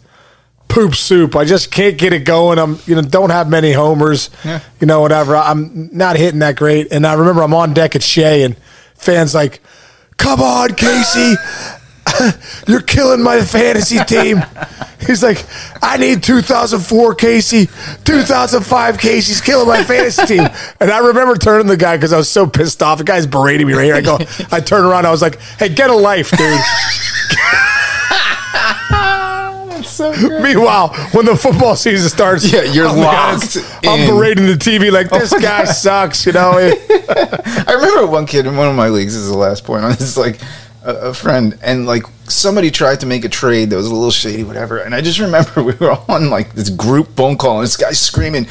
poop 0.69 0.95
soup. 0.95 1.35
I 1.37 1.45
just 1.45 1.71
can't 1.71 1.97
get 1.97 2.13
it 2.13 2.21
going. 2.25 2.59
I'm, 2.59 2.79
you 2.87 2.95
know, 2.95 3.03
don't 3.03 3.31
have 3.31 3.49
many 3.49 3.73
homers, 3.73 4.29
Yeah. 4.45 4.61
you 4.81 4.87
know, 4.87 5.01
whatever. 5.01 5.35
I'm 5.37 5.89
not 5.93 6.17
hitting 6.17 6.41
that 6.41 6.57
great. 6.57 6.89
And 6.93 7.07
I 7.07 7.15
remember 7.15 7.43
I'm 7.43 7.55
on 7.55 7.73
deck 7.73 7.97
at 7.97 8.03
Shea 8.03 8.43
and 8.43 8.57
fans 8.95 9.35
like, 9.35 9.61
come 10.19 10.43
on, 10.43 10.75
Casey. 10.75 11.35
You're 12.67 12.83
killing 12.83 13.23
my 13.23 13.41
fantasy 13.43 13.99
team. 14.05 14.43
He's 15.01 15.23
like, 15.23 15.45
I 15.83 15.97
need 15.97 16.23
2004 16.23 17.15
Casey, 17.15 17.67
2005 18.05 18.99
Casey's 18.99 19.41
killing 19.41 19.69
my 19.69 19.83
fantasy 19.85 20.27
team. 20.27 20.47
And 20.81 20.91
I 20.91 20.99
remember 20.99 21.37
turning 21.37 21.67
the 21.67 21.77
guy 21.77 21.97
because 21.97 22.13
I 22.13 22.17
was 22.17 22.29
so 22.31 22.47
pissed 22.47 22.83
off. 22.83 22.99
The 22.99 23.05
guy's 23.05 23.27
berating 23.27 23.67
me 23.67 23.75
right 23.75 23.85
here. 23.85 23.95
I 23.95 24.01
go, 24.01 24.19
I 24.51 24.61
turn 24.61 24.85
around. 24.85 25.07
I 25.07 25.11
was 25.11 25.23
like, 25.23 25.41
Hey, 25.59 25.69
get 25.69 25.91
a 25.91 25.95
life, 25.95 26.31
dude. 26.31 26.61
so 29.99 30.15
good. 30.29 30.43
Meanwhile, 30.43 30.89
when 31.13 31.27
the 31.27 31.37
football 31.37 31.77
season 31.77 32.09
starts, 32.09 32.51
Yeah, 32.51 32.63
you're 32.63 32.87
I'm 32.89 32.97
the 32.97 33.03
guy 33.03 33.33
that's- 33.37 33.57
locked 33.57 33.87
I'm 33.87 34.09
berating 34.09 34.47
the 34.47 34.55
TV 34.55 34.91
like 34.91 35.11
this 35.11 35.33
oh 35.33 35.41
guy 35.41 35.65
sucks. 35.65 36.25
You 36.25 36.33
know, 36.33 36.53
I 36.59 37.73
remember 37.75 38.07
one 38.07 38.27
kid 38.27 38.47
in 38.47 38.57
one 38.57 38.69
of 38.69 38.77
my 38.77 38.89
leagues. 38.89 39.15
This 39.15 39.23
is 39.23 39.31
the 39.31 39.37
last 39.37 39.65
point 39.65 39.85
on 39.85 39.91
this. 39.93 40.17
Like 40.17 40.41
a, 40.85 41.09
a 41.11 41.15
friend, 41.15 41.59
and 41.63 41.87
like 41.87 42.05
somebody 42.29 42.71
tried 42.71 43.01
to 43.01 43.07
make 43.07 43.25
a 43.25 43.29
trade 43.29 43.71
that 43.71 43.77
was 43.77 43.87
a 43.89 43.95
little 43.95 44.11
shady, 44.13 44.45
whatever. 44.45 44.79
And 44.79 44.95
I 44.95 45.01
just 45.01 45.19
remember 45.19 45.63
we 45.65 45.73
were 45.75 45.97
on 46.09 46.31
like 46.31 46.53
this 46.55 46.71
group 46.71 47.09
phone 47.17 47.37
call, 47.37 47.59
and 47.59 47.65
this 47.65 47.77
guy's 47.77 47.99
screaming, 48.01 48.47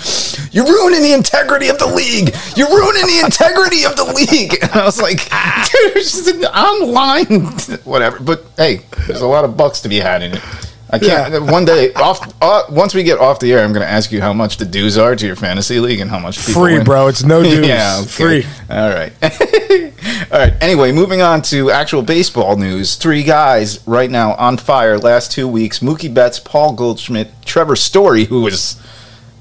"You're 0.52 0.66
ruining 0.66 1.02
the 1.02 1.14
integrity 1.14 1.70
of 1.70 1.80
the 1.80 1.88
league! 1.88 2.36
You're 2.56 2.70
ruining 2.70 3.06
the 3.08 3.22
integrity 3.26 3.86
of 3.86 3.96
the 3.96 4.04
league!" 4.14 4.58
And 4.62 4.72
I 4.72 4.84
was 4.86 5.02
like, 5.02 5.20
"Dude, 5.20 5.96
it's 5.98 6.12
just 6.12 6.28
an 6.28 6.44
online, 6.46 7.46
whatever." 7.86 8.20
But 8.20 8.44
hey, 8.58 8.82
there's 9.08 9.22
a 9.22 9.28
lot 9.28 9.46
of 9.46 9.56
bucks 9.56 9.80
to 9.82 9.90
be 9.90 9.98
had 10.00 10.22
in 10.24 10.34
it. 10.34 10.42
I 10.90 11.00
can't. 11.00 11.34
Yeah. 11.34 11.52
One 11.52 11.66
day, 11.66 11.94
off. 11.96 12.34
Uh, 12.42 12.64
once 12.70 12.94
we 12.94 13.04
get 13.04 13.20
off 13.20 13.40
the 13.40 13.52
air, 13.54 13.64
I'm 13.64 13.74
going 13.74 13.86
to 13.86 13.92
ask 13.92 14.12
you 14.12 14.22
how 14.22 14.34
much 14.34 14.58
the 14.58 14.66
dues 14.66 14.98
are 14.98 15.16
to 15.16 15.26
your 15.26 15.36
fantasy 15.36 15.80
league 15.80 16.00
and 16.00 16.10
how 16.10 16.20
much 16.20 16.38
people 16.46 16.62
free, 16.62 16.74
win. 16.76 16.84
bro. 16.86 17.08
It's 17.08 17.24
no 17.24 17.44
dues. 17.44 17.68
Yeah, 17.68 18.00
okay. 18.02 18.08
free. 18.08 18.46
All 18.70 18.90
right. 18.90 19.12
All 20.32 20.40
right. 20.40 20.54
Anyway, 20.62 20.92
moving 20.92 21.22
on 21.22 21.42
to 21.44 21.72
actual 21.72 22.02
baseball 22.02 22.56
news. 22.58 22.96
Three 22.96 23.24
guys 23.24 23.86
right 23.88 24.10
now 24.10 24.34
on 24.36 24.58
fire 24.58 24.98
last 24.98 25.32
two 25.32 25.48
weeks 25.48 25.80
Mookie 25.80 26.14
Betts, 26.14 26.40
Paul 26.40 26.74
Goldschmidt, 26.74 27.30
Trevor 27.46 27.76
Story, 27.76 28.26
who 28.26 28.42
was, 28.42 28.82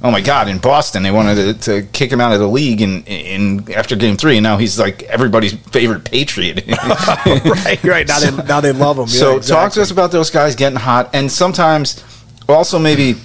oh 0.02 0.10
my 0.10 0.20
God, 0.20 0.48
in 0.48 0.58
Boston. 0.58 1.02
They 1.02 1.10
wanted 1.10 1.62
to, 1.62 1.82
to 1.82 1.86
kick 1.88 2.10
him 2.10 2.20
out 2.20 2.32
of 2.32 2.40
the 2.40 2.48
league 2.48 2.82
in, 2.82 3.02
in 3.04 3.72
after 3.72 3.96
game 3.96 4.16
three, 4.16 4.36
and 4.36 4.44
now 4.44 4.56
he's 4.56 4.78
like 4.78 5.02
everybody's 5.04 5.54
favorite 5.54 6.04
Patriot. 6.04 6.64
right, 6.66 7.82
right. 7.84 8.08
Now 8.08 8.18
they 8.20 8.30
now 8.44 8.60
they 8.60 8.72
love 8.72 8.98
him. 8.98 9.08
So 9.08 9.36
yeah, 9.36 9.40
talk 9.40 9.72
to 9.72 9.82
us 9.82 9.90
about 9.90 10.12
those 10.12 10.30
guys 10.30 10.54
getting 10.54 10.78
hot, 10.78 11.10
and 11.12 11.30
sometimes 11.30 12.04
also 12.48 12.78
maybe 12.78 13.16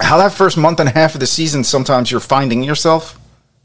how 0.00 0.18
that 0.18 0.32
first 0.32 0.56
month 0.56 0.80
and 0.80 0.88
a 0.88 0.92
half 0.92 1.14
of 1.14 1.20
the 1.20 1.26
season. 1.26 1.64
Sometimes 1.64 2.10
you're 2.10 2.20
finding 2.20 2.62
yourself, 2.62 3.18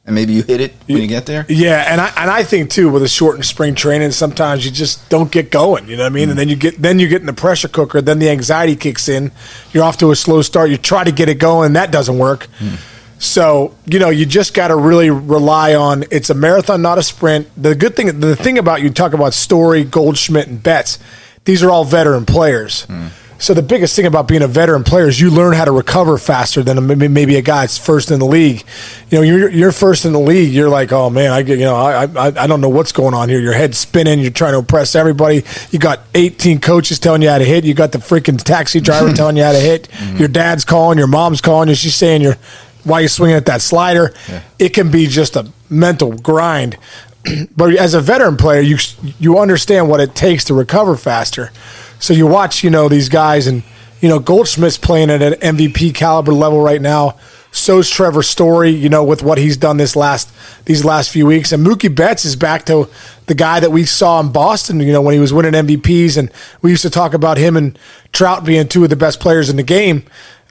and 0.05 0.15
maybe 0.15 0.33
you 0.33 0.43
hit 0.43 0.59
it 0.59 0.73
when 0.87 1.01
you 1.01 1.07
get 1.07 1.25
there. 1.25 1.45
Yeah, 1.47 1.85
and 1.87 2.01
I 2.01 2.11
and 2.17 2.29
I 2.29 2.43
think 2.43 2.69
too 2.69 2.89
with 2.89 3.03
a 3.03 3.07
shortened 3.07 3.45
spring 3.45 3.73
training, 3.73 4.11
sometimes 4.11 4.65
you 4.65 4.71
just 4.71 5.09
don't 5.09 5.31
get 5.31 5.49
going. 5.49 5.87
You 5.87 5.95
know 5.95 6.03
what 6.03 6.11
I 6.11 6.15
mean? 6.15 6.29
And 6.29 6.33
mm. 6.33 6.41
then 6.41 6.49
you 6.49 6.55
get 6.55 6.81
then 6.81 6.99
you 6.99 7.07
get 7.07 7.21
in 7.21 7.27
the 7.27 7.33
pressure 7.33 7.69
cooker. 7.69 8.01
Then 8.01 8.19
the 8.19 8.29
anxiety 8.29 8.75
kicks 8.75 9.07
in. 9.07 9.31
You're 9.71 9.83
off 9.83 9.97
to 9.99 10.11
a 10.11 10.15
slow 10.15 10.41
start. 10.41 10.69
You 10.69 10.77
try 10.77 11.03
to 11.03 11.11
get 11.11 11.29
it 11.29 11.35
going, 11.35 11.73
that 11.73 11.91
doesn't 11.91 12.17
work. 12.17 12.47
Mm. 12.59 12.79
So 13.19 13.75
you 13.85 13.99
know 13.99 14.09
you 14.09 14.25
just 14.25 14.53
got 14.53 14.67
to 14.67 14.75
really 14.75 15.09
rely 15.09 15.75
on 15.75 16.03
it's 16.11 16.29
a 16.29 16.33
marathon, 16.35 16.81
not 16.81 16.97
a 16.97 17.03
sprint. 17.03 17.47
The 17.55 17.73
good 17.73 17.95
thing, 17.95 18.19
the 18.19 18.35
thing 18.35 18.57
about 18.57 18.81
you 18.81 18.89
talk 18.89 19.13
about 19.13 19.33
Story, 19.33 19.85
Goldschmidt, 19.85 20.47
and 20.47 20.61
Betts. 20.61 20.99
These 21.45 21.63
are 21.63 21.69
all 21.69 21.85
veteran 21.85 22.25
players. 22.25 22.85
Mm. 22.87 23.09
So 23.43 23.53
the 23.53 23.61
biggest 23.61 23.93
thing 23.93 24.05
about 24.05 24.29
being 24.29 24.41
a 24.41 24.47
veteran 24.47 24.85
player 24.85 25.05
is 25.05 25.19
you 25.19 25.29
learn 25.29 25.53
how 25.53 25.65
to 25.65 25.71
recover 25.73 26.17
faster 26.17 26.63
than 26.63 26.87
maybe 26.87 27.35
a 27.35 27.41
guy 27.41 27.63
that's 27.63 27.77
first 27.77 28.09
in 28.09 28.19
the 28.19 28.25
league. 28.25 28.63
You 29.09 29.17
know, 29.17 29.21
you're 29.21 29.49
you're 29.49 29.73
first 29.73 30.05
in 30.05 30.13
the 30.13 30.19
league. 30.19 30.53
You're 30.53 30.69
like, 30.69 30.93
oh 30.93 31.09
man, 31.09 31.29
I 31.29 31.41
get 31.41 31.59
you 31.59 31.65
know, 31.65 31.75
I 31.75 32.05
I, 32.05 32.27
I 32.27 32.47
don't 32.47 32.61
know 32.61 32.69
what's 32.69 32.93
going 32.93 33.13
on 33.13 33.27
here. 33.27 33.41
Your 33.41 33.51
head's 33.51 33.77
spinning. 33.77 34.19
You're 34.19 34.31
trying 34.31 34.53
to 34.53 34.59
impress 34.59 34.95
everybody. 34.95 35.43
You 35.71 35.79
got 35.79 36.03
18 36.15 36.61
coaches 36.61 36.99
telling 36.99 37.21
you 37.21 37.27
how 37.27 37.37
to 37.37 37.43
hit. 37.43 37.65
You 37.65 37.73
got 37.73 37.91
the 37.91 37.97
freaking 37.97 38.41
taxi 38.41 38.79
driver 38.79 39.11
telling 39.13 39.35
you 39.35 39.43
how 39.43 39.51
to 39.51 39.59
hit. 39.59 39.89
Mm-hmm. 39.89 40.17
Your 40.19 40.29
dad's 40.29 40.63
calling. 40.63 40.97
Your 40.97 41.07
mom's 41.07 41.41
calling 41.41 41.67
you. 41.67 41.75
She's 41.75 41.95
saying 41.95 42.21
you're 42.21 42.37
why 42.85 43.01
you 43.01 43.09
swinging 43.09 43.35
at 43.35 43.47
that 43.47 43.61
slider. 43.61 44.13
It 44.57 44.69
can 44.69 44.89
be 44.89 45.05
just 45.07 45.35
a 45.35 45.51
mental 45.69 46.13
grind. 46.13 46.77
but 47.57 47.75
as 47.75 47.93
a 47.93 47.99
veteran 47.99 48.37
player, 48.37 48.61
you 48.61 48.77
you 49.19 49.37
understand 49.37 49.89
what 49.89 49.99
it 49.99 50.15
takes 50.15 50.45
to 50.45 50.53
recover 50.53 50.95
faster. 50.95 51.51
So 52.03 52.13
you 52.13 52.27
watch, 52.27 52.65
you 52.65 52.69
know, 52.69 52.89
these 52.89 53.07
guys, 53.07 53.47
and 53.47 53.63
you 54.01 54.09
know 54.09 54.19
Goldschmidt's 54.19 54.77
playing 54.77 55.09
at 55.09 55.21
an 55.21 55.55
MVP 55.55 55.95
caliber 55.95 56.33
level 56.33 56.59
right 56.59 56.81
now. 56.81 57.17
So's 57.53 57.89
Trevor 57.89 58.23
Story, 58.23 58.71
you 58.71 58.89
know, 58.89 59.05
with 59.05 59.23
what 59.23 59.37
he's 59.37 59.55
done 59.55 59.77
this 59.77 59.95
last 59.95 60.29
these 60.65 60.83
last 60.83 61.11
few 61.11 61.25
weeks, 61.25 61.53
and 61.53 61.65
Mookie 61.65 61.95
Betts 61.95 62.25
is 62.25 62.35
back 62.35 62.65
to 62.65 62.89
the 63.27 63.35
guy 63.35 63.61
that 63.61 63.71
we 63.71 63.85
saw 63.85 64.19
in 64.19 64.33
Boston. 64.33 64.81
You 64.81 64.91
know, 64.91 65.01
when 65.01 65.13
he 65.13 65.19
was 65.21 65.31
winning 65.31 65.53
MVPs, 65.53 66.17
and 66.17 66.29
we 66.61 66.71
used 66.71 66.81
to 66.81 66.89
talk 66.89 67.13
about 67.13 67.37
him 67.37 67.55
and 67.55 67.79
Trout 68.11 68.43
being 68.43 68.67
two 68.67 68.83
of 68.83 68.89
the 68.89 68.97
best 68.97 69.21
players 69.21 69.49
in 69.49 69.55
the 69.55 69.63
game. 69.63 70.03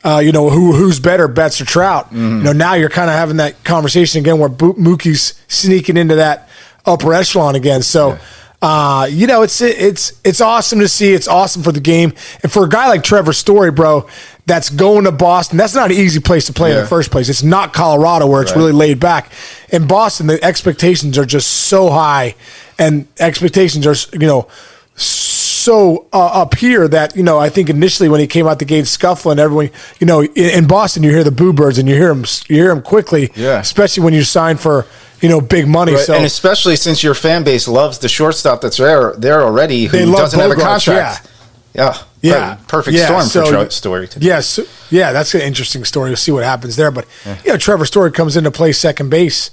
Uh, 0.03 0.23
you 0.25 0.33
know, 0.33 0.49
who 0.49 0.73
who's 0.73 1.01
better, 1.01 1.29
Betts 1.29 1.61
or 1.61 1.67
Trout? 1.67 2.09
You 2.39 2.45
know, 2.45 2.53
now 2.55 2.75
you're 2.77 2.89
kind 2.89 3.11
of 3.11 3.17
having 3.17 3.37
that 3.37 3.63
conversation 3.63 4.21
again 4.21 4.39
where 4.39 4.49
Mookie's 4.49 5.35
sneaking 5.49 5.99
into 5.99 6.15
that 6.15 6.49
upper 6.87 7.13
echelon 7.13 7.57
again. 7.57 7.83
So, 7.83 8.19
uh, 8.63 9.07
you 9.11 9.27
know, 9.27 9.43
it's 9.43 9.61
it's 9.61 10.13
it's 10.25 10.41
awesome 10.41 10.79
to 10.79 10.89
see. 10.89 11.13
It's 11.13 11.27
awesome 11.29 11.63
for 11.63 11.73
the 11.73 11.81
game, 11.81 12.15
and 12.43 12.51
for 12.53 12.65
a 12.65 12.69
guy 12.69 12.87
like 12.89 13.03
Trevor 13.03 13.33
Story, 13.33 13.73
bro, 13.73 14.07
that's 14.47 14.71
going 14.71 15.05
to 15.05 15.13
Boston. 15.13 15.59
That's 15.59 15.75
not 15.75 15.91
an 15.91 15.97
easy 15.97 16.21
place 16.21 16.47
to 16.47 16.53
play 16.53 16.71
in 16.71 16.77
the 16.79 16.87
first 16.87 17.11
place. 17.11 17.29
It's 17.29 17.43
not 17.43 17.73
Colorado 17.73 18.27
where 18.29 18.41
it's 18.41 18.53
Right. 18.53 18.59
really 18.59 18.73
laid 18.73 19.01
back. 19.01 19.33
In 19.71 19.87
Boston, 19.89 20.29
the 20.29 20.43
expectations 20.45 21.19
are 21.19 21.25
just 21.27 21.49
so 21.51 21.91
high, 21.91 22.37
and 22.79 23.07
expectations 23.19 23.85
are 23.87 23.97
you 24.17 24.27
know 24.29 24.47
so 24.95 26.07
uh, 26.13 26.27
up 26.43 26.55
here 26.55 26.87
that 26.89 27.17
you 27.17 27.23
know 27.23 27.39
I 27.39 27.49
think 27.49 27.69
initially 27.71 28.09
when 28.09 28.21
he 28.21 28.27
came 28.27 28.47
out 28.47 28.59
the 28.59 28.65
gate 28.65 28.87
scuffling, 28.87 29.39
everyone 29.39 29.71
you 30.01 30.07
know 30.07 30.23
in, 30.23 30.33
in 30.59 30.67
Boston 30.67 31.03
you 31.03 31.11
hear 31.11 31.25
the 31.25 31.31
boo 31.31 31.53
birds 31.53 31.79
and 31.79 31.89
you 31.89 31.95
hear 31.97 32.09
them 32.15 32.25
you 32.49 32.57
hear 32.57 32.69
them 32.69 32.83
quickly, 32.83 33.31
Yeah. 33.35 33.59
especially 33.61 34.05
when 34.05 34.15
you 34.15 34.23
sign 34.23 34.57
for 34.57 34.87
you 35.23 35.29
know 35.31 35.41
big 35.41 35.67
money. 35.67 35.95
Right, 35.95 36.05
So 36.05 36.15
and 36.15 36.25
especially 36.27 36.77
since 36.77 37.03
your 37.03 37.15
fan 37.15 37.45
base 37.45 37.67
loves 37.69 37.99
the 37.99 38.09
shortstop 38.09 38.61
that's 38.61 38.77
there 38.77 39.15
there 39.17 39.43
already 39.43 39.87
who 39.87 40.13
doesn't 40.13 40.39
have 40.39 40.51
a 40.51 40.55
contract. 40.57 41.29
Yeah, 41.75 41.97
Yeah, 42.21 42.57
per- 42.57 42.65
perfect 42.69 42.97
Yeah, 42.99 43.07
storm 43.07 43.23
so- 43.23 43.45
for 43.47 43.51
Trout 43.51 43.73
story. 43.73 44.07
today. 44.09 44.27
Yes, 44.27 44.61
yeah, 44.91 45.13
that's 45.13 45.33
an 45.35 45.41
interesting 45.41 45.85
story. 45.87 46.11
We'll 46.11 46.17
see 46.19 46.31
what 46.33 46.45
happens 46.45 46.77
there. 46.77 46.91
But 46.91 47.07
you 47.45 47.53
know, 47.53 47.57
Trevor 47.57 47.87
Story 47.87 48.13
comes 48.13 48.37
in 48.37 48.45
to 48.45 48.51
play 48.51 48.73
second 48.73 49.09
base. 49.09 49.51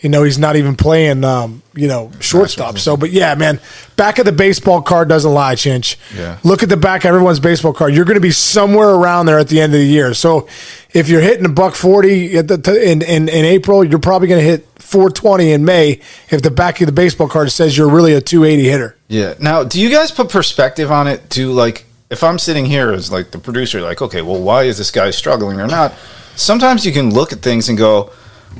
You 0.00 0.08
know, 0.08 0.22
he's 0.22 0.38
not 0.38 0.56
even 0.56 0.76
playing, 0.76 1.24
um, 1.24 1.62
you 1.74 1.86
know, 1.86 2.10
shortstop. 2.20 2.78
So, 2.78 2.96
but 2.96 3.10
yeah, 3.10 3.34
man, 3.34 3.60
back 3.96 4.18
of 4.18 4.24
the 4.24 4.32
baseball 4.32 4.80
card 4.80 5.08
doesn't 5.10 5.32
lie, 5.32 5.54
Chinch. 5.56 5.96
Yeah. 6.16 6.38
Look 6.42 6.62
at 6.62 6.70
the 6.70 6.76
back 6.78 7.04
of 7.04 7.08
everyone's 7.10 7.40
baseball 7.40 7.74
card. 7.74 7.94
You're 7.94 8.06
going 8.06 8.14
to 8.14 8.20
be 8.20 8.30
somewhere 8.30 8.88
around 8.88 9.26
there 9.26 9.38
at 9.38 9.48
the 9.48 9.60
end 9.60 9.74
of 9.74 9.80
the 9.80 9.86
year. 9.86 10.14
So, 10.14 10.48
if 10.92 11.08
you're 11.08 11.20
hitting 11.20 11.44
a 11.44 11.50
buck 11.50 11.74
forty 11.74 12.36
at 12.38 12.48
the 12.48 12.56
t- 12.56 12.90
in, 12.90 13.02
in 13.02 13.28
in 13.28 13.44
April, 13.44 13.84
you're 13.84 13.98
probably 13.98 14.28
going 14.28 14.40
to 14.40 14.46
hit 14.46 14.66
420 14.78 15.52
in 15.52 15.64
May. 15.64 16.00
If 16.30 16.42
the 16.42 16.50
back 16.50 16.80
of 16.80 16.86
the 16.86 16.92
baseball 16.92 17.28
card 17.28 17.52
says 17.52 17.76
you're 17.76 17.90
really 17.90 18.14
a 18.14 18.20
280 18.20 18.68
hitter. 18.68 18.96
Yeah. 19.08 19.34
Now, 19.38 19.62
do 19.64 19.80
you 19.80 19.90
guys 19.90 20.10
put 20.10 20.30
perspective 20.30 20.90
on 20.90 21.06
it? 21.06 21.30
To 21.30 21.52
like, 21.52 21.84
if 22.10 22.24
I'm 22.24 22.38
sitting 22.38 22.64
here 22.66 22.92
as 22.92 23.12
like 23.12 23.30
the 23.30 23.38
producer, 23.38 23.80
like, 23.80 24.02
okay, 24.02 24.22
well, 24.22 24.40
why 24.40 24.64
is 24.64 24.78
this 24.78 24.90
guy 24.90 25.10
struggling 25.10 25.60
or 25.60 25.66
not? 25.66 25.94
Sometimes 26.36 26.84
you 26.86 26.92
can 26.92 27.12
look 27.12 27.32
at 27.32 27.40
things 27.40 27.68
and 27.68 27.76
go, 27.78 28.10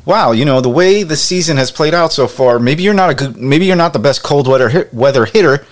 wow, 0.04 0.32
you 0.32 0.44
know, 0.44 0.60
the 0.60 0.68
way 0.68 1.02
the 1.02 1.16
season 1.16 1.56
has 1.56 1.70
played 1.70 1.94
out 1.94 2.12
so 2.12 2.26
far, 2.26 2.58
maybe 2.58 2.82
you're 2.82 2.94
not 2.94 3.10
a 3.10 3.14
good, 3.14 3.36
maybe 3.36 3.66
you're 3.66 3.76
not 3.76 3.92
the 3.92 3.98
best 3.98 4.22
cold 4.22 4.46
weather 4.48 4.68
hit, 4.68 4.92
weather 4.92 5.24
hitter, 5.24 5.66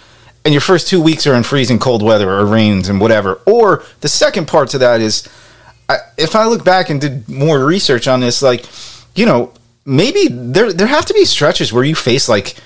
and 0.44 0.54
your 0.54 0.60
first 0.60 0.88
two 0.88 1.00
weeks 1.00 1.26
are 1.26 1.34
in 1.34 1.42
freezing 1.42 1.78
cold 1.78 2.02
weather 2.02 2.30
or 2.30 2.46
rains 2.46 2.88
and 2.88 3.00
whatever. 3.00 3.40
Or 3.46 3.84
the 4.00 4.08
second 4.08 4.48
part 4.48 4.70
to 4.70 4.78
that 4.78 5.00
is, 5.00 5.28
I, 5.88 5.98
if 6.16 6.36
I 6.36 6.46
look 6.46 6.64
back 6.64 6.90
and 6.90 7.00
did 7.00 7.28
more 7.28 7.64
research 7.64 8.08
on 8.08 8.20
this, 8.20 8.42
like, 8.42 8.66
you 9.14 9.26
know, 9.26 9.52
maybe 9.84 10.28
there 10.28 10.72
there 10.72 10.86
have 10.86 11.06
to 11.06 11.14
be 11.14 11.24
stretches 11.24 11.72
where 11.72 11.84
you 11.84 11.94
face 11.94 12.28
like 12.28 12.56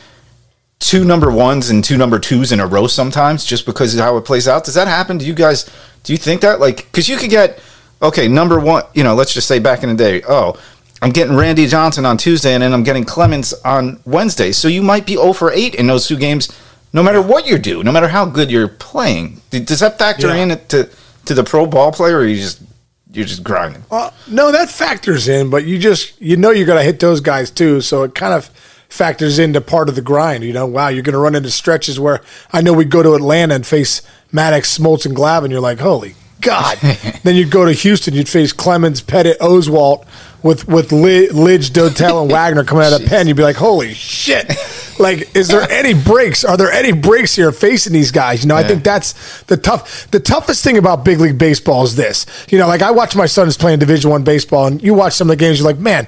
two 0.80 1.04
number 1.04 1.30
ones 1.30 1.70
and 1.70 1.84
two 1.84 1.96
number 1.96 2.18
twos 2.18 2.50
in 2.50 2.58
a 2.58 2.66
row 2.66 2.88
sometimes 2.88 3.44
just 3.44 3.64
because 3.64 3.94
of 3.94 4.00
how 4.00 4.16
it 4.16 4.24
plays 4.24 4.48
out. 4.48 4.64
Does 4.64 4.74
that 4.74 4.88
happen? 4.88 5.18
Do 5.18 5.24
you 5.24 5.34
guys 5.34 5.70
do 6.02 6.12
you 6.12 6.16
think 6.16 6.40
that 6.40 6.60
like 6.60 6.78
because 6.78 7.08
you 7.08 7.16
could 7.16 7.30
get 7.30 7.60
okay 8.00 8.28
number 8.28 8.58
one 8.58 8.82
you 8.94 9.04
know 9.04 9.14
let's 9.14 9.32
just 9.32 9.46
say 9.46 9.58
back 9.58 9.82
in 9.82 9.88
the 9.88 9.94
day 9.94 10.22
oh 10.28 10.60
I'm 11.02 11.10
getting 11.10 11.36
Randy 11.36 11.66
Johnson 11.66 12.06
on 12.06 12.16
Tuesday 12.16 12.54
and 12.54 12.62
then 12.62 12.72
I'm 12.72 12.84
getting 12.84 13.04
Clemens 13.04 13.52
on 13.64 14.00
Wednesday 14.06 14.52
so 14.52 14.68
you 14.68 14.82
might 14.82 15.04
be 15.04 15.14
0 15.16 15.32
for 15.34 15.52
8 15.52 15.74
in 15.74 15.86
those 15.88 16.06
two 16.06 16.16
games 16.16 16.48
no 16.92 17.02
matter 17.02 17.20
what 17.20 17.46
you 17.46 17.58
do 17.58 17.82
no 17.82 17.92
matter 17.92 18.08
how 18.08 18.24
good 18.24 18.50
you're 18.50 18.68
playing 18.68 19.40
does 19.50 19.80
that 19.80 19.98
factor 19.98 20.28
Yeah. 20.28 20.36
in 20.42 20.48
to 20.68 20.88
to 21.26 21.34
the 21.34 21.44
pro 21.44 21.66
ball 21.66 21.92
player 21.92 22.18
or 22.18 22.24
you 22.24 22.36
just 22.36 22.62
you're 23.12 23.26
just 23.26 23.42
grinding 23.44 23.84
Well, 23.90 24.14
no, 24.26 24.50
that 24.52 24.70
factors 24.70 25.28
in, 25.28 25.50
but 25.50 25.64
you 25.66 25.78
just 25.78 26.18
you 26.20 26.36
know 26.38 26.50
you're 26.50 26.66
going 26.66 26.78
to 26.78 26.84
hit 26.84 26.98
those 26.98 27.20
guys 27.20 27.50
too, 27.50 27.82
so 27.82 28.04
it 28.04 28.14
kind 28.14 28.32
of 28.32 28.46
factors 28.88 29.38
into 29.38 29.60
part 29.60 29.90
of 29.90 29.96
the 29.96 30.00
grind. 30.02 30.44
You 30.44 30.54
know, 30.54 30.64
wow, 30.66 30.88
you're 30.88 31.02
going 31.02 31.12
to 31.12 31.18
run 31.18 31.34
into 31.34 31.50
stretches 31.50 32.00
where 32.00 32.20
I 32.54 32.62
know 32.62 32.72
we 32.72 32.86
go 32.86 33.02
to 33.02 33.12
Atlanta 33.14 33.54
and 33.54 33.66
face 33.66 34.00
Maddux, 34.32 34.78
Smoltz, 34.78 35.04
and 35.04 35.14
Glavine. 35.14 35.50
You're 35.50 35.60
like, 35.60 35.78
holy 35.80 36.14
God. 36.40 36.78
then 37.22 37.34
you'd 37.36 37.50
go 37.50 37.66
to 37.66 37.72
Houston, 37.72 38.14
you'd 38.14 38.30
face 38.30 38.52
Clemens, 38.54 39.02
Pettitte, 39.02 39.36
Oswalt 39.38 40.06
with 40.42 40.66
with 40.66 40.90
Lidge, 40.90 41.70
Dotel, 41.70 42.22
and 42.22 42.30
Wagner 42.30 42.64
coming 42.64 42.84
out 42.84 42.92
of 42.92 43.02
the 43.02 43.08
pen. 43.08 43.28
You'd 43.28 43.36
be 43.36 43.42
like, 43.42 43.56
holy 43.56 43.94
shit. 43.94 44.50
Like, 44.98 45.34
is 45.36 45.48
there 45.48 45.62
any 45.70 45.94
breaks? 45.94 46.44
Are 46.44 46.56
there 46.56 46.70
any 46.70 46.92
breaks 46.92 47.34
here 47.34 47.52
facing 47.52 47.92
these 47.92 48.10
guys? 48.10 48.42
You 48.42 48.48
know, 48.48 48.56
I 48.56 48.64
think 48.64 48.84
that's 48.84 49.42
the 49.44 49.56
tough. 49.56 50.10
The 50.10 50.20
toughest 50.20 50.64
thing 50.64 50.78
about 50.78 51.04
big 51.04 51.20
league 51.20 51.38
baseball 51.38 51.84
is 51.84 51.96
this. 51.96 52.26
You 52.50 52.58
know, 52.58 52.66
like 52.66 52.82
I 52.82 52.90
watch 52.90 53.14
my 53.16 53.26
sons 53.26 53.56
playing 53.56 53.78
Division 53.78 54.10
One 54.10 54.24
baseball, 54.24 54.66
and 54.66 54.82
you 54.82 54.94
watch 54.94 55.14
some 55.14 55.28
of 55.28 55.36
the 55.38 55.42
games. 55.42 55.58
You're 55.58 55.68
like, 55.68 55.78
man, 55.78 56.06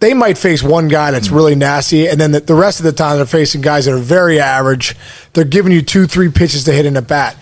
they 0.00 0.12
might 0.12 0.36
face 0.36 0.62
one 0.62 0.88
guy 0.88 1.10
that's 1.10 1.28
hmm. 1.28 1.36
really 1.36 1.54
nasty, 1.54 2.08
and 2.08 2.20
then 2.20 2.32
the, 2.32 2.40
the 2.40 2.54
rest 2.54 2.80
of 2.80 2.84
the 2.84 2.92
time 2.92 3.16
they're 3.16 3.26
facing 3.26 3.60
guys 3.60 3.86
that 3.86 3.94
are 3.94 3.98
very 3.98 4.38
average. 4.38 4.96
They're 5.32 5.44
giving 5.44 5.72
you 5.72 5.82
two, 5.82 6.06
three 6.06 6.30
pitches 6.30 6.64
to 6.64 6.72
hit 6.72 6.86
in 6.86 6.96
a 6.96 7.02
bat. 7.02 7.36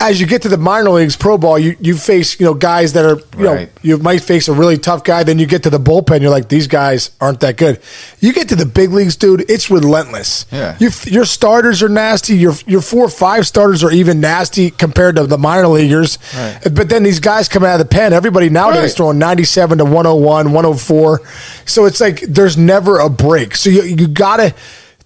As 0.00 0.20
you 0.20 0.26
get 0.26 0.42
to 0.42 0.48
the 0.50 0.58
minor 0.58 0.90
leagues, 0.90 1.16
pro 1.16 1.38
ball, 1.38 1.58
you, 1.58 1.76
you 1.80 1.96
face 1.96 2.38
you 2.38 2.44
know 2.44 2.52
guys 2.52 2.92
that 2.92 3.04
are 3.06 3.16
you 3.38 3.44
know 3.44 3.54
Right. 3.54 3.70
you 3.82 3.96
might 3.98 4.22
face 4.22 4.48
a 4.48 4.52
really 4.52 4.76
tough 4.76 5.02
guy. 5.02 5.22
Then 5.22 5.38
you 5.38 5.46
get 5.46 5.62
to 5.62 5.70
the 5.70 5.78
bullpen, 5.78 6.20
you're 6.20 6.30
like 6.30 6.48
these 6.50 6.66
guys 6.66 7.10
aren't 7.20 7.40
that 7.40 7.56
good. 7.56 7.80
You 8.20 8.32
get 8.34 8.48
to 8.50 8.56
the 8.56 8.66
big 8.66 8.90
leagues, 8.90 9.16
dude, 9.16 9.48
it's 9.50 9.70
relentless. 9.70 10.44
Yeah. 10.52 10.76
your 10.78 10.90
your 11.06 11.24
starters 11.24 11.82
are 11.82 11.88
nasty. 11.88 12.36
Your 12.36 12.52
your 12.66 12.82
four 12.82 13.04
or 13.06 13.08
five 13.08 13.46
starters 13.46 13.82
are 13.82 13.90
even 13.92 14.20
nasty 14.20 14.70
compared 14.70 15.16
to 15.16 15.26
the 15.26 15.38
minor 15.38 15.68
leaguers. 15.68 16.18
Right. 16.36 16.60
But 16.72 16.88
then 16.90 17.02
these 17.02 17.20
guys 17.20 17.48
come 17.48 17.64
out 17.64 17.80
of 17.80 17.88
the 17.88 17.94
pen. 17.94 18.12
Everybody 18.12 18.50
nowadays 18.50 18.82
Right. 18.82 18.96
throwing 18.96 19.18
97 19.18 19.78
to 19.78 19.84
101, 19.84 20.52
104. 20.52 21.20
So 21.64 21.86
it's 21.86 22.00
like 22.00 22.20
there's 22.22 22.58
never 22.58 22.98
a 22.98 23.08
break. 23.08 23.56
So 23.56 23.70
you, 23.70 23.82
you 23.82 24.06
got 24.08 24.36
to, 24.38 24.54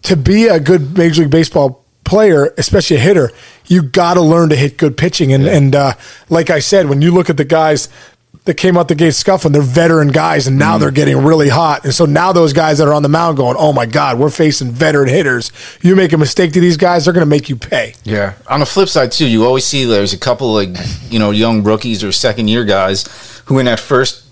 to 0.02 0.16
be 0.16 0.46
a 0.48 0.58
good 0.58 0.96
Major 0.98 1.22
League 1.22 1.30
Baseball 1.30 1.84
player, 2.08 2.54
especially 2.56 2.96
a 2.96 3.00
hitter, 3.00 3.30
you 3.66 3.82
got 3.82 4.14
to 4.14 4.22
learn 4.22 4.48
to 4.48 4.56
hit 4.56 4.78
good 4.78 4.96
pitching. 4.96 5.32
And, 5.32 5.46
and 5.46 5.74
uh, 5.74 5.92
like 6.28 6.50
I 6.50 6.58
said, 6.58 6.88
when 6.88 7.02
you 7.02 7.12
look 7.12 7.30
at 7.30 7.36
the 7.36 7.44
guys 7.44 7.88
that 8.46 8.54
came 8.54 8.78
out 8.78 8.88
the 8.88 8.94
gate 8.94 9.14
scuffling, 9.14 9.52
they're 9.52 9.60
veteran 9.60 10.08
guys, 10.08 10.46
and 10.46 10.58
now 10.58 10.78
they're 10.78 10.90
getting 10.90 11.18
really 11.18 11.50
hot. 11.50 11.84
And 11.84 11.94
so 11.94 12.06
now 12.06 12.32
those 12.32 12.54
guys 12.54 12.78
that 12.78 12.88
are 12.88 12.94
on 12.94 13.02
the 13.02 13.08
mound 13.08 13.36
going, 13.36 13.56
oh 13.58 13.74
my 13.74 13.84
God, 13.84 14.18
we're 14.18 14.30
facing 14.30 14.70
veteran 14.70 15.08
hitters. 15.08 15.52
You 15.82 15.94
make 15.94 16.14
a 16.14 16.18
mistake 16.18 16.52
to 16.54 16.60
these 16.60 16.78
guys, 16.78 17.04
they're 17.04 17.12
going 17.12 17.26
to 17.26 17.30
make 17.30 17.50
you 17.50 17.56
pay. 17.56 17.94
Yeah. 18.04 18.34
On 18.48 18.60
the 18.60 18.66
flip 18.66 18.88
side 18.88 19.12
too, 19.12 19.28
you 19.28 19.44
always 19.44 19.66
see 19.66 19.84
there's 19.84 20.14
a 20.14 20.18
couple 20.18 20.52
like 20.54 20.70
you 21.10 21.18
know 21.18 21.30
young 21.30 21.62
rookies 21.62 22.02
or 22.02 22.10
second 22.10 22.48
year 22.48 22.64
guys 22.64 23.42
who 23.46 23.58
in 23.58 23.66
that 23.66 23.80
first 23.80 24.24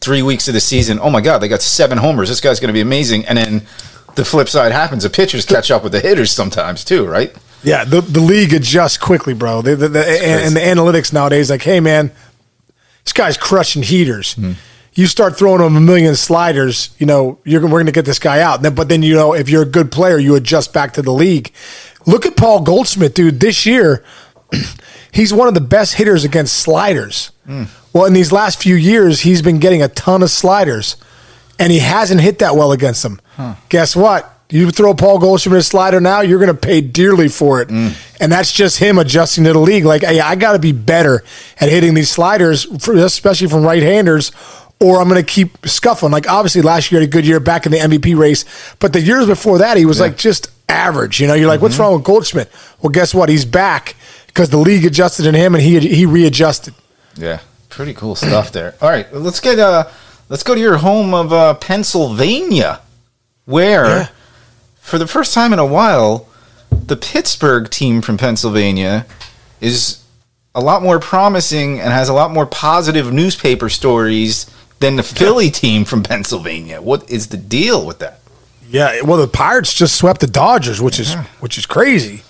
three 0.00 0.22
weeks 0.22 0.48
of 0.48 0.54
the 0.54 0.60
season, 0.60 0.98
oh 1.00 1.10
my 1.10 1.20
god, 1.20 1.38
they 1.38 1.48
got 1.48 1.62
seven 1.62 1.98
homers. 1.98 2.28
This 2.28 2.40
guy's 2.40 2.58
going 2.58 2.68
to 2.68 2.72
be 2.72 2.80
amazing. 2.80 3.24
And 3.26 3.38
then 3.38 3.62
the 4.14 4.24
flip 4.24 4.48
side 4.48 4.72
happens: 4.72 5.02
the 5.02 5.10
pitchers 5.10 5.44
catch 5.44 5.70
up 5.70 5.82
with 5.82 5.92
the 5.92 6.00
hitters 6.00 6.30
sometimes 6.30 6.84
too, 6.84 7.06
right? 7.06 7.34
Yeah, 7.64 7.84
the, 7.84 8.00
the 8.00 8.20
league 8.20 8.52
adjusts 8.52 8.98
quickly, 8.98 9.34
bro. 9.34 9.62
The, 9.62 9.76
the, 9.76 9.88
the, 9.88 10.04
and, 10.04 10.56
and 10.56 10.56
the 10.56 10.60
analytics 10.60 11.12
nowadays, 11.12 11.48
like, 11.48 11.62
hey, 11.62 11.78
man, 11.78 12.10
this 13.04 13.12
guy's 13.12 13.36
crushing 13.36 13.82
heaters. 13.82 14.34
Hmm. 14.34 14.52
You 14.94 15.06
start 15.06 15.38
throwing 15.38 15.62
him 15.62 15.76
a 15.76 15.80
million 15.80 16.16
sliders, 16.16 16.90
you 16.98 17.06
know, 17.06 17.38
you're 17.44 17.62
we're 17.62 17.68
going 17.68 17.86
to 17.86 17.92
get 17.92 18.04
this 18.04 18.18
guy 18.18 18.40
out. 18.40 18.62
But 18.74 18.88
then, 18.88 19.02
you 19.02 19.14
know, 19.14 19.32
if 19.32 19.48
you're 19.48 19.62
a 19.62 19.66
good 19.66 19.90
player, 19.90 20.18
you 20.18 20.34
adjust 20.34 20.72
back 20.72 20.92
to 20.94 21.02
the 21.02 21.12
league. 21.12 21.52
Look 22.04 22.26
at 22.26 22.36
Paul 22.36 22.62
Goldschmidt, 22.62 23.14
dude. 23.14 23.40
This 23.40 23.64
year, 23.64 24.04
he's 25.12 25.32
one 25.32 25.48
of 25.48 25.54
the 25.54 25.62
best 25.62 25.94
hitters 25.94 26.24
against 26.24 26.54
sliders. 26.56 27.30
Hmm. 27.46 27.64
Well, 27.92 28.06
in 28.06 28.12
these 28.12 28.32
last 28.32 28.60
few 28.60 28.74
years, 28.74 29.20
he's 29.20 29.40
been 29.40 29.60
getting 29.60 29.82
a 29.82 29.88
ton 29.88 30.22
of 30.22 30.30
sliders, 30.30 30.96
and 31.58 31.72
he 31.72 31.78
hasn't 31.78 32.20
hit 32.20 32.38
that 32.40 32.56
well 32.56 32.72
against 32.72 33.02
them. 33.02 33.20
Guess 33.68 33.96
what? 33.96 34.28
You 34.50 34.70
throw 34.70 34.92
Paul 34.92 35.18
Goldschmidt 35.18 35.58
a 35.58 35.62
slider 35.62 35.98
now, 35.98 36.20
you're 36.20 36.38
going 36.38 36.54
to 36.54 36.60
pay 36.60 36.82
dearly 36.82 37.28
for 37.28 37.62
it. 37.62 37.70
And 37.70 38.30
that's 38.30 38.52
just 38.52 38.78
him 38.78 38.98
adjusting 38.98 39.44
to 39.44 39.52
the 39.54 39.58
league. 39.58 39.84
Like, 39.86 40.02
hey, 40.02 40.20
I 40.20 40.34
got 40.34 40.52
to 40.52 40.58
be 40.58 40.72
better 40.72 41.24
at 41.58 41.70
hitting 41.70 41.94
these 41.94 42.10
sliders, 42.10 42.66
especially 42.66 43.48
from 43.48 43.62
right 43.64 43.82
handers, 43.82 44.30
or 44.78 45.00
I'm 45.00 45.08
going 45.08 45.24
to 45.24 45.26
keep 45.26 45.66
scuffling. 45.66 46.12
Like, 46.12 46.28
obviously, 46.28 46.60
last 46.60 46.92
year 46.92 47.00
had 47.00 47.08
a 47.08 47.10
good 47.10 47.26
year 47.26 47.40
back 47.40 47.64
in 47.64 47.72
the 47.72 47.78
MVP 47.78 48.14
race, 48.16 48.44
but 48.78 48.92
the 48.92 49.00
years 49.00 49.26
before 49.26 49.58
that, 49.58 49.76
he 49.78 49.86
was 49.86 50.00
like 50.00 50.18
just 50.18 50.50
average. 50.68 51.18
You 51.20 51.28
know, 51.28 51.34
you're 51.34 51.48
like, 51.48 51.62
what's 51.62 51.78
wrong 51.78 51.94
with 51.94 52.04
Goldschmidt? 52.04 52.50
Well, 52.82 52.90
guess 52.90 53.14
what? 53.14 53.28
He's 53.30 53.44
back 53.46 53.94
because 54.26 54.50
the 54.50 54.58
league 54.58 54.84
adjusted 54.84 55.24
in 55.24 55.34
him 55.34 55.54
and 55.54 55.62
he 55.62 55.78
he 55.80 56.04
readjusted. 56.04 56.74
Yeah, 57.16 57.40
pretty 57.70 57.94
cool 57.94 58.16
stuff 58.16 58.52
there. 58.52 58.74
All 58.82 58.90
right, 58.90 59.10
let's 59.14 59.40
get 59.40 59.58
uh, 59.58 59.88
let's 60.32 60.42
go 60.42 60.54
to 60.54 60.60
your 60.60 60.78
home 60.78 61.12
of 61.12 61.30
uh, 61.30 61.52
Pennsylvania, 61.54 62.80
where 63.44 63.84
Yeah. 63.86 64.08
for 64.80 64.96
the 64.96 65.06
first 65.06 65.34
time 65.34 65.52
in 65.52 65.58
a 65.58 65.66
while, 65.66 66.26
the 66.70 66.96
Pittsburgh 66.96 67.68
team 67.68 68.00
from 68.00 68.16
Pennsylvania 68.16 69.04
is 69.60 69.98
a 70.54 70.62
lot 70.62 70.82
more 70.82 70.98
promising 70.98 71.78
and 71.78 71.92
has 71.92 72.08
a 72.08 72.14
lot 72.14 72.30
more 72.30 72.46
positive 72.46 73.12
newspaper 73.12 73.68
stories 73.68 74.46
than 74.80 74.96
the 74.96 75.02
Philly 75.02 75.50
team 75.50 75.84
from 75.84 76.02
Pennsylvania. 76.02 76.80
What 76.80 77.08
is 77.10 77.26
the 77.26 77.36
deal 77.36 77.84
with 77.86 77.98
that? 77.98 78.20
Yeah, 78.70 79.02
well, 79.02 79.18
the 79.18 79.28
Pirates 79.28 79.74
just 79.74 79.96
swept 79.96 80.22
the 80.22 80.26
Dodgers, 80.26 80.80
which 80.80 80.98
is 80.98 81.12
which 81.40 81.58
is 81.58 81.66
crazy. 81.66 82.22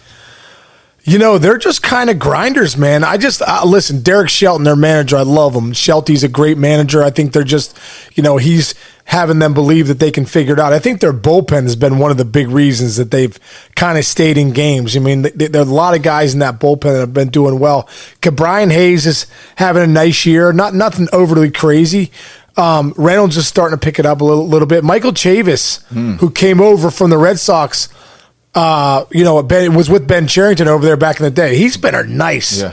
You 1.05 1.19
know, 1.19 1.37
they're 1.37 1.59
just 1.59 1.83
kind 1.83 2.11
of 2.11 2.21
grinders, 2.21 2.77
man. 2.77 3.03
I 3.03 3.17
just 3.17 3.43
uh, 3.43 3.63
listen, 3.67 4.03
Derek 4.03 4.29
Shelton, 4.31 4.63
their 4.65 4.77
manager, 4.77 5.17
I 5.17 5.23
love 5.23 5.55
him. 5.55 5.73
Shelty's 5.73 6.23
a 6.23 6.29
great 6.29 6.57
manager. 6.57 7.03
I 7.03 7.11
think 7.11 7.33
they're 7.33 7.43
just, 7.43 7.77
you 8.15 8.23
know, 8.23 8.37
he's 8.37 8.75
having 9.05 9.41
them 9.41 9.53
believe 9.53 9.89
that 9.89 9.99
they 9.99 10.13
can 10.13 10.25
figure 10.25 10.55
it 10.55 10.61
out. 10.61 10.73
I 10.73 10.79
think 10.79 11.01
their 11.01 11.13
bullpen 11.13 11.65
has 11.65 11.75
been 11.75 11.99
one 11.99 12.13
of 12.13 12.19
the 12.19 12.25
big 12.25 12.49
reasons 12.49 12.97
that 12.97 13.11
they've 13.11 13.37
kind 13.75 13.99
of 13.99 14.05
stayed 14.05 14.39
in 14.39 14.53
games. 14.53 14.97
I 14.97 15.01
mean, 15.01 15.25
th- 15.25 15.35
there 15.51 15.63
are 15.63 15.67
a 15.67 15.69
lot 15.69 15.97
of 15.97 16.03
guys 16.03 16.35
in 16.35 16.39
that 16.39 16.61
bullpen 16.61 16.83
that 16.83 17.01
have 17.01 17.15
been 17.15 17.31
doing 17.31 17.59
well. 17.59 17.89
Brian 18.21 18.71
Hayes 18.71 19.05
is 19.05 19.27
having 19.57 19.83
a 19.83 19.89
nice 19.89 20.25
year, 20.25 20.53
not 20.53 20.73
nothing 20.73 21.09
overly 21.13 21.51
crazy. 21.51 22.13
Um, 22.57 22.95
Reynolds 22.97 23.37
is 23.37 23.47
starting 23.49 23.77
to 23.77 23.85
pick 23.85 23.99
it 23.99 24.07
up 24.07 24.21
a 24.21 24.25
little, 24.25 24.47
little 24.47 24.69
bit. 24.69 24.85
Michael 24.85 25.13
Chavis, 25.13 25.83
who 26.19 26.31
came 26.31 26.61
over 26.61 26.91
from 26.93 27.11
the 27.11 27.19
Red 27.19 27.41
Sox, 27.41 27.89
uh, 28.55 29.05
you 29.11 29.25
know, 29.25 29.43
ben, 29.43 29.75
was 29.75 29.89
with 29.89 30.07
Ben 30.07 30.27
Cherington 30.27 30.69
over 30.69 30.85
there 30.85 30.97
back 30.97 31.19
in 31.19 31.25
the 31.25 31.31
day. 31.31 31.57
He's 31.57 31.77
been 31.77 31.95
a 31.95 32.03
nice, 32.03 32.61
Yeah. 32.61 32.73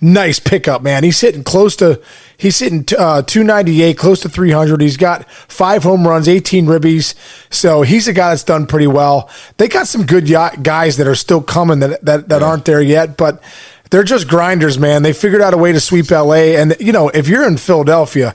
nice 0.00 0.38
pickup, 0.38 0.82
man. 0.82 1.02
He's 1.04 1.20
hitting 1.20 1.42
close 1.44 1.76
to, 1.76 2.00
he's 2.36 2.58
hitting 2.58 2.84
uh, 2.98 3.22
298, 3.22 3.96
close 3.96 4.20
to 4.20 4.28
300. 4.28 4.80
He's 4.82 4.96
got 4.98 5.30
five 5.30 5.82
home 5.82 6.06
runs, 6.06 6.28
18 6.28 6.66
ribbies. 6.66 7.14
So 7.50 7.82
he's 7.82 8.06
a 8.06 8.12
guy 8.12 8.30
that's 8.30 8.44
done 8.44 8.66
pretty 8.66 8.86
well. 8.86 9.30
They 9.56 9.68
got 9.68 9.86
some 9.86 10.04
good 10.04 10.26
guys 10.26 10.96
that 10.98 11.06
are 11.06 11.14
still 11.14 11.42
coming 11.42 11.78
that, 11.80 12.04
that, 12.04 12.28
that 12.28 12.42
aren't 12.42 12.66
there 12.66 12.82
yet, 12.82 13.16
but 13.16 13.42
they're 13.90 14.02
just 14.04 14.28
grinders, 14.28 14.78
man. 14.78 15.02
They 15.04 15.12
figured 15.12 15.40
out 15.40 15.54
a 15.54 15.58
way 15.58 15.72
to 15.72 15.80
sweep 15.80 16.10
LA. 16.10 16.56
And, 16.58 16.76
you 16.80 16.92
know, 16.92 17.08
if 17.10 17.28
you're 17.28 17.46
in 17.46 17.56
Philadelphia, 17.56 18.34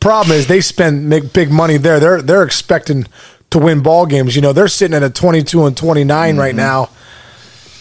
problem 0.00 0.36
is 0.36 0.46
they 0.46 0.60
spend 0.60 1.08
make 1.08 1.32
big 1.32 1.50
money 1.50 1.76
there. 1.76 2.00
They're, 2.00 2.22
they're 2.22 2.42
expecting 2.42 3.06
to 3.52 3.58
win 3.58 3.82
ball 3.82 4.06
games. 4.06 4.34
You 4.34 4.42
know, 4.42 4.52
they're 4.52 4.68
sitting 4.68 4.96
at 4.96 5.02
a 5.02 5.10
22 5.10 5.66
and 5.66 5.76
29 5.76 6.36
right 6.36 6.54
now. 6.54 6.90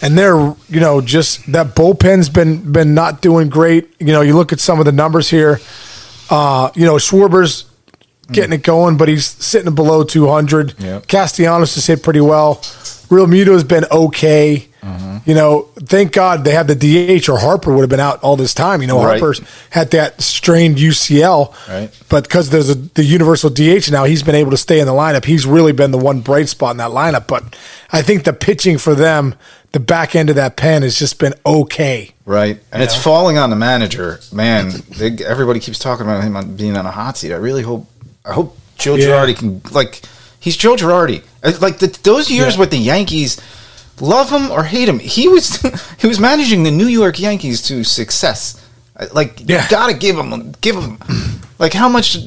And 0.03 0.17
they're, 0.17 0.55
you 0.67 0.79
know, 0.79 0.99
just 1.01 1.51
that 1.51 1.75
bullpen's 1.75 2.27
been 2.27 2.71
been 2.71 2.95
not 2.95 3.21
doing 3.21 3.49
great. 3.49 3.93
You 3.99 4.07
know, 4.07 4.21
you 4.21 4.35
look 4.35 4.51
at 4.51 4.59
some 4.59 4.79
of 4.79 4.85
the 4.85 4.91
numbers 4.91 5.29
here. 5.29 5.59
Uh, 6.29 6.71
you 6.73 6.85
know, 6.85 6.95
Schwarber's 6.95 7.65
getting 8.31 8.53
it 8.53 8.63
going, 8.63 8.97
but 8.97 9.09
he's 9.09 9.27
sitting 9.27 9.75
below 9.75 10.03
200. 10.03 10.79
Yep. 10.79 11.07
Castellanos 11.07 11.75
has 11.75 11.85
hit 11.85 12.01
pretty 12.01 12.21
well. 12.21 12.55
Realmuto's 13.09 13.63
been 13.63 13.85
okay. 13.91 14.67
You 15.25 15.35
know, 15.35 15.69
thank 15.85 16.11
God 16.13 16.43
they 16.43 16.51
have 16.51 16.67
the 16.67 16.75
DH 16.75 17.29
or 17.29 17.37
Harper 17.39 17.71
would 17.73 17.81
have 17.81 17.89
been 17.89 17.99
out 17.99 18.21
all 18.23 18.35
this 18.35 18.53
time. 18.53 18.81
You 18.81 18.87
know, 18.87 18.97
Right. 19.03 19.19
Harper's 19.19 19.41
had 19.69 19.91
that 19.91 20.21
strained 20.21 20.77
UCL, 20.77 21.53
Right. 21.69 21.89
but 22.09 22.23
because 22.23 22.49
there's 22.49 22.69
a, 22.69 22.75
the 22.75 23.03
universal 23.03 23.49
DH 23.49 23.91
now, 23.91 24.05
he's 24.05 24.23
been 24.23 24.35
able 24.35 24.51
to 24.51 24.57
stay 24.57 24.79
in 24.79 24.85
the 24.87 24.93
lineup. 24.93 25.25
He's 25.25 25.45
really 25.45 25.71
been 25.73 25.91
the 25.91 25.97
one 25.97 26.21
bright 26.21 26.49
spot 26.49 26.71
in 26.71 26.77
that 26.77 26.91
lineup. 26.91 27.27
But 27.27 27.55
I 27.91 28.01
think 28.01 28.23
the 28.23 28.33
pitching 28.33 28.77
for 28.77 28.95
them, 28.95 29.35
the 29.73 29.79
back 29.79 30.15
end 30.15 30.29
of 30.29 30.35
that 30.37 30.55
pen, 30.57 30.81
has 30.81 30.97
just 30.97 31.19
been 31.19 31.33
okay. 31.45 32.11
Right, 32.25 32.59
and 32.71 32.81
it's 32.81 32.95
falling 32.95 33.37
on 33.37 33.49
the 33.49 33.55
manager. 33.55 34.19
Man, 34.33 34.71
they, 34.97 35.11
everybody 35.25 35.59
keeps 35.59 35.79
talking 35.79 36.05
about 36.05 36.23
him 36.23 36.55
being 36.55 36.75
on 36.77 36.85
a 36.85 36.91
hot 36.91 37.17
seat. 37.17 37.31
I 37.33 37.37
really 37.37 37.61
hope, 37.63 37.87
I 38.25 38.33
hope 38.33 38.57
Joe 38.77 38.95
Yeah. 38.95 39.07
Girardi 39.07 39.37
can 39.37 39.61
like. 39.71 40.01
He's 40.39 40.57
Joe 40.57 40.75
Girardi. 40.75 41.23
Uh, 41.43 41.51
Like 41.61 41.77
the, 41.77 41.87
those 42.03 42.31
years 42.31 42.55
Yeah. 42.55 42.61
with 42.61 42.71
the 42.71 42.77
Yankees, 42.77 43.39
love 44.01 44.29
him 44.29 44.51
or 44.51 44.63
hate 44.63 44.89
him, 44.89 44.99
he 44.99 45.27
was 45.27 45.57
he 45.99 46.07
was 46.07 46.19
managing 46.19 46.63
the 46.63 46.71
New 46.71 46.87
York 46.87 47.19
Yankees 47.19 47.61
to 47.63 47.83
success. 47.83 48.57
Uh, 48.99 49.07
Like 49.13 49.41
Yeah. 49.45 49.63
you 49.63 49.69
gotta 49.69 49.93
give 49.93 50.17
him, 50.17 50.53
give 50.61 50.75
him. 50.75 50.97
Like 51.59 51.73
how 51.73 51.87
much, 51.89 52.17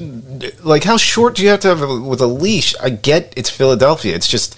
like 0.62 0.84
how 0.84 0.96
short 0.96 1.34
do 1.36 1.42
you 1.42 1.48
have 1.50 1.60
to 1.60 1.68
have 1.74 1.80
with 2.02 2.20
a 2.20 2.26
leash? 2.26 2.74
I 2.80 2.90
get 2.90 3.32
it's 3.36 3.50
Philadelphia. 3.50 4.14
It's 4.14 4.28
just. 4.28 4.56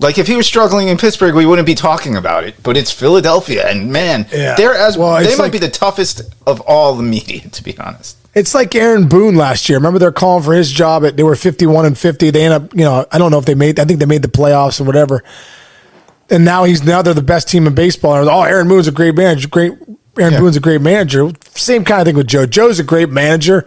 Like 0.00 0.16
if 0.16 0.28
he 0.28 0.36
was 0.36 0.46
struggling 0.46 0.86
in 0.86 0.96
Pittsburgh, 0.96 1.34
we 1.34 1.44
wouldn't 1.44 1.66
be 1.66 1.74
talking 1.74 2.14
about 2.16 2.44
it. 2.44 2.54
But 2.62 2.76
it's 2.76 2.92
Philadelphia, 2.92 3.66
and 3.68 3.90
man, 3.90 4.28
Yeah. 4.32 4.54
they're 4.54 4.72
as 4.76 4.96
Well, 4.96 5.16
they 5.18 5.30
might 5.34 5.38
like- 5.46 5.52
be 5.52 5.58
the 5.58 5.68
toughest 5.68 6.22
of 6.46 6.60
all 6.60 6.94
the 6.94 7.02
media, 7.02 7.40
to 7.50 7.62
be 7.64 7.76
honest. 7.80 8.16
It's 8.32 8.54
like 8.54 8.76
Aaron 8.76 9.08
Boone 9.08 9.34
last 9.34 9.68
year. 9.68 9.76
Remember 9.78 9.98
they're 9.98 10.12
calling 10.12 10.44
for 10.44 10.54
his 10.54 10.70
job 10.70 11.04
at 11.04 11.16
they 11.16 11.24
were 11.24 11.34
51 11.34 11.84
and 11.84 11.98
50. 11.98 12.30
They 12.30 12.44
end 12.44 12.54
up, 12.54 12.72
you 12.74 12.84
know, 12.84 13.06
I 13.10 13.18
don't 13.18 13.32
know 13.32 13.38
if 13.40 13.44
they 13.46 13.56
made 13.56 13.80
I 13.80 13.84
think 13.86 13.98
they 13.98 14.06
made 14.06 14.22
the 14.22 14.28
playoffs 14.28 14.80
or 14.80 14.84
whatever. 14.84 15.24
And 16.30 16.44
now 16.44 16.64
he's 16.64 16.84
now 16.84 17.02
they're 17.02 17.14
the 17.14 17.22
best 17.22 17.48
team 17.48 17.66
in 17.66 17.74
baseball. 17.74 18.16
And 18.16 18.28
oh, 18.28 18.42
Aaron 18.42 18.68
Boone's 18.68 18.88
a 18.88 18.92
great 18.92 19.14
manager. 19.14 19.48
Great 19.48 19.72
Aaron 20.18 20.34
Yeah. 20.34 20.40
Boone's 20.40 20.56
a 20.56 20.60
great 20.60 20.82
manager. 20.82 21.30
Same 21.54 21.84
kind 21.84 22.00
of 22.00 22.06
thing 22.06 22.16
with 22.16 22.26
Joe. 22.26 22.46
Joe's 22.46 22.78
a 22.78 22.84
great 22.84 23.08
manager. 23.08 23.64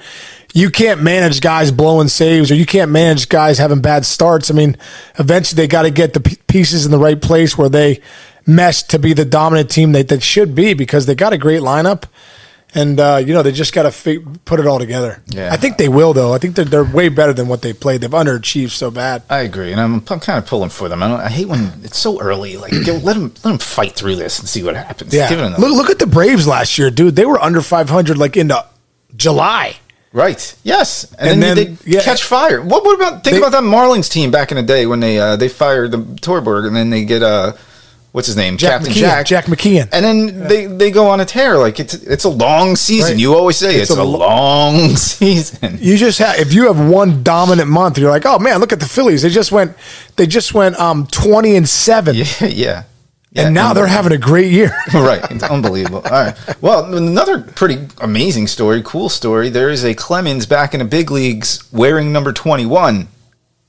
You 0.53 0.69
can't 0.69 1.01
manage 1.01 1.39
guys 1.41 1.71
blowing 1.71 2.09
saves 2.09 2.51
or 2.51 2.55
you 2.55 2.65
can't 2.65 2.91
manage 2.91 3.29
guys 3.29 3.57
having 3.57 3.81
bad 3.81 4.05
starts. 4.05 4.51
I 4.51 4.53
mean, 4.53 4.77
eventually 5.17 5.63
they 5.63 5.67
got 5.67 5.83
to 5.83 5.91
get 5.91 6.13
the 6.13 6.19
pieces 6.47 6.85
in 6.85 6.91
the 6.91 6.99
right 6.99 7.21
place 7.21 7.57
where 7.57 7.69
they 7.69 8.01
mesh 8.45 8.83
to 8.83 8.99
be 8.99 9.13
the 9.13 9.23
dominant 9.23 9.69
team 9.71 9.93
that 9.93 10.09
they 10.09 10.19
should 10.19 10.53
be 10.53 10.73
because 10.73 11.05
they 11.05 11.15
got 11.15 11.31
a 11.31 11.37
great 11.37 11.61
lineup. 11.61 12.03
And 12.73 12.99
uh, 13.01 13.17
you 13.25 13.33
know 13.33 13.43
they 13.43 13.51
just 13.51 13.73
got 13.73 13.83
to 13.83 13.91
fi- 13.91 14.19
put 14.45 14.59
it 14.61 14.65
all 14.65 14.79
together. 14.79 15.21
Yeah. 15.27 15.49
I 15.51 15.57
think 15.57 15.77
they 15.77 15.89
will 15.89 16.13
though. 16.13 16.33
I 16.33 16.37
think 16.37 16.55
they're, 16.55 16.63
they're 16.63 16.85
way 16.85 17.09
better 17.09 17.33
than 17.33 17.49
what 17.49 17.61
they 17.61 17.73
played. 17.73 17.99
They've 17.99 18.09
underachieved 18.09 18.69
so 18.71 18.89
bad. 18.89 19.23
I 19.29 19.39
agree, 19.41 19.73
and 19.73 19.81
I'm, 19.81 19.95
I'm 19.95 20.19
kind 20.21 20.37
of 20.39 20.45
pulling 20.45 20.69
for 20.69 20.87
them. 20.87 21.03
I, 21.03 21.09
don't, 21.09 21.19
I 21.19 21.27
hate 21.29 21.49
when 21.49 21.73
it's 21.83 21.97
so 21.97 22.21
early. 22.21 22.55
Like 22.55 22.71
let 22.71 23.03
them 23.15 23.23
let 23.23 23.41
them 23.43 23.57
fight 23.57 23.93
through 23.97 24.15
this 24.15 24.39
and 24.39 24.47
see 24.47 24.63
what 24.63 24.75
happens. 24.77 25.13
Yeah, 25.13 25.27
look 25.59 25.75
look 25.75 25.89
at 25.89 25.99
the 25.99 26.07
Braves 26.07 26.47
last 26.47 26.77
year, 26.77 26.89
dude. 26.89 27.17
They 27.17 27.25
were 27.25 27.41
under 27.41 27.61
500 27.61 28.17
like 28.17 28.37
into 28.37 28.65
July. 29.15 29.75
right. 30.13 30.55
Yes, 30.63 31.11
and, 31.19 31.29
And 31.31 31.43
then, 31.43 31.55
then- 31.57 31.77
they 31.83 31.91
yeah. 31.91 32.01
catch 32.03 32.23
fire. 32.23 32.61
What, 32.61 32.83
what 32.85 32.95
about 32.95 33.23
think 33.23 33.33
They- 33.33 33.37
about 33.37 33.51
that 33.51 33.63
Marlins 33.63 34.09
team 34.09 34.31
back 34.31 34.51
in 34.51 34.55
the 34.57 34.63
day 34.63 34.85
when 34.85 34.99
they 35.01 35.19
uh, 35.19 35.35
they 35.35 35.49
fired 35.49 35.91
the 35.91 35.97
Torborg 35.97 36.67
and 36.67 36.75
then 36.75 36.89
they 36.89 37.03
get 37.03 37.21
uh 37.23 37.53
what's 38.11 38.27
his 38.27 38.35
name 38.35 38.57
Jack 38.57 38.81
Captain 38.81 38.93
McKeon, 38.93 38.99
Jack 38.99 39.25
Jack 39.25 39.45
McKeon. 39.45 39.89
and 39.91 40.03
then 40.05 40.47
they, 40.47 40.65
they 40.65 40.91
go 40.91 41.07
on 41.07 41.19
a 41.19 41.25
tear 41.25 41.57
like 41.57 41.79
it's 41.79 41.93
it's 41.93 42.23
a 42.25 42.29
long 42.29 42.75
season. 42.75 43.11
Right. 43.13 43.19
You 43.19 43.35
always 43.35 43.57
say 43.57 43.75
it's, 43.79 43.89
It's 43.89 43.99
a, 43.99 44.01
a 44.01 44.03
long 44.03 44.89
season. 44.95 45.77
You 45.79 45.97
just 45.97 46.19
have 46.19 46.37
if 46.39 46.53
you 46.53 46.67
have 46.67 46.89
one 46.89 47.23
dominant 47.23 47.69
month, 47.69 47.97
you're 47.97 48.11
like, 48.11 48.25
oh 48.25 48.39
man, 48.39 48.59
look 48.59 48.71
at 48.73 48.79
the 48.79 48.85
Phillies. 48.85 49.21
They 49.21 49.29
just 49.29 49.51
went 49.51 49.75
they 50.17 50.27
just 50.27 50.53
went 50.53 50.79
um 50.79 51.07
20 51.07 51.55
and 51.55 51.67
seven, 51.69 52.15
Yeah, 52.15 52.25
yeah. 52.41 52.83
Yeah, 53.33 53.45
and 53.45 53.55
now 53.55 53.71
they're 53.71 53.87
having 53.87 54.11
a 54.11 54.17
great 54.17 54.51
year. 54.51 54.75
right. 54.93 55.23
It's 55.31 55.41
unbelievable. 55.41 56.01
All 56.03 56.11
right. 56.11 56.35
Well, 56.61 56.93
another 56.93 57.39
pretty 57.39 57.87
amazing 58.01 58.47
story, 58.47 58.81
cool 58.83 59.07
story. 59.07 59.47
There 59.47 59.69
is 59.69 59.85
a 59.85 59.93
Clemens 59.95 60.45
back 60.45 60.73
in 60.73 60.79
the 60.79 60.85
big 60.85 61.11
leagues 61.11 61.63
wearing 61.71 62.11
number 62.11 62.33
21. 62.33 63.07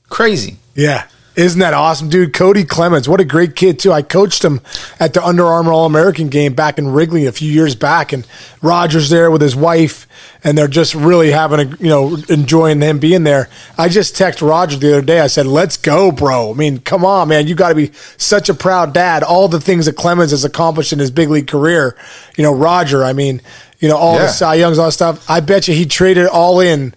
Crazy. 0.09 0.57
Yeah. 0.75 1.07
Isn't 1.35 1.61
that 1.61 1.73
awesome, 1.73 2.09
dude? 2.09 2.31
Cody 2.31 2.63
Clemens, 2.63 3.09
what 3.09 3.19
a 3.19 3.25
great 3.25 3.55
kid 3.55 3.79
too. 3.79 3.91
I 3.91 4.03
coached 4.03 4.43
him 4.45 4.61
at 4.99 5.13
the 5.15 5.25
Under 5.25 5.45
Armour 5.47 5.71
All 5.71 5.87
American 5.87 6.29
game 6.29 6.53
back 6.53 6.77
in 6.77 6.89
Wrigley 6.89 7.25
a 7.25 7.31
few 7.31 7.51
years 7.51 7.73
back, 7.73 8.13
and 8.13 8.27
Rogers 8.61 9.09
there 9.09 9.31
with 9.31 9.41
his 9.41 9.55
wife, 9.55 10.07
and 10.43 10.55
they're 10.55 10.67
just 10.67 10.93
really 10.93 11.31
having 11.31 11.59
a 11.59 11.75
you 11.77 11.87
know 11.89 12.17
enjoying 12.29 12.81
him 12.81 12.99
being 12.99 13.23
there. 13.23 13.49
I 13.79 13.89
just 13.89 14.15
texted 14.15 14.47
Roger 14.47 14.77
the 14.77 14.89
other 14.97 15.01
day. 15.01 15.21
I 15.21 15.27
said, 15.27 15.47
"Let's 15.47 15.75
go, 15.75 16.11
bro. 16.11 16.51
I 16.51 16.53
mean, 16.53 16.77
come 16.79 17.03
on, 17.03 17.29
man. 17.29 17.47
You 17.47 17.55
got 17.55 17.69
to 17.69 17.75
be 17.75 17.91
such 18.17 18.47
a 18.47 18.53
proud 18.53 18.93
dad. 18.93 19.23
All 19.23 19.47
the 19.47 19.59
things 19.59 19.87
that 19.87 19.95
Clemens 19.95 20.29
has 20.29 20.45
accomplished 20.45 20.93
in 20.93 20.99
his 20.99 21.09
big 21.09 21.29
league 21.31 21.47
career. 21.47 21.95
You 22.37 22.43
know, 22.43 22.53
Roger. 22.53 23.03
I 23.03 23.13
mean, 23.13 23.41
you 23.79 23.89
know, 23.89 23.97
all 23.97 24.17
Yeah. 24.17 24.27
the 24.27 24.31
Cy 24.31 24.53
Youngs, 24.55 24.77
all 24.77 24.85
that 24.85 24.91
stuff. 24.91 25.27
I 25.27 25.39
bet 25.39 25.67
you 25.67 25.73
he 25.73 25.87
traded 25.87 26.27
all 26.27 26.59
in." 26.59 26.93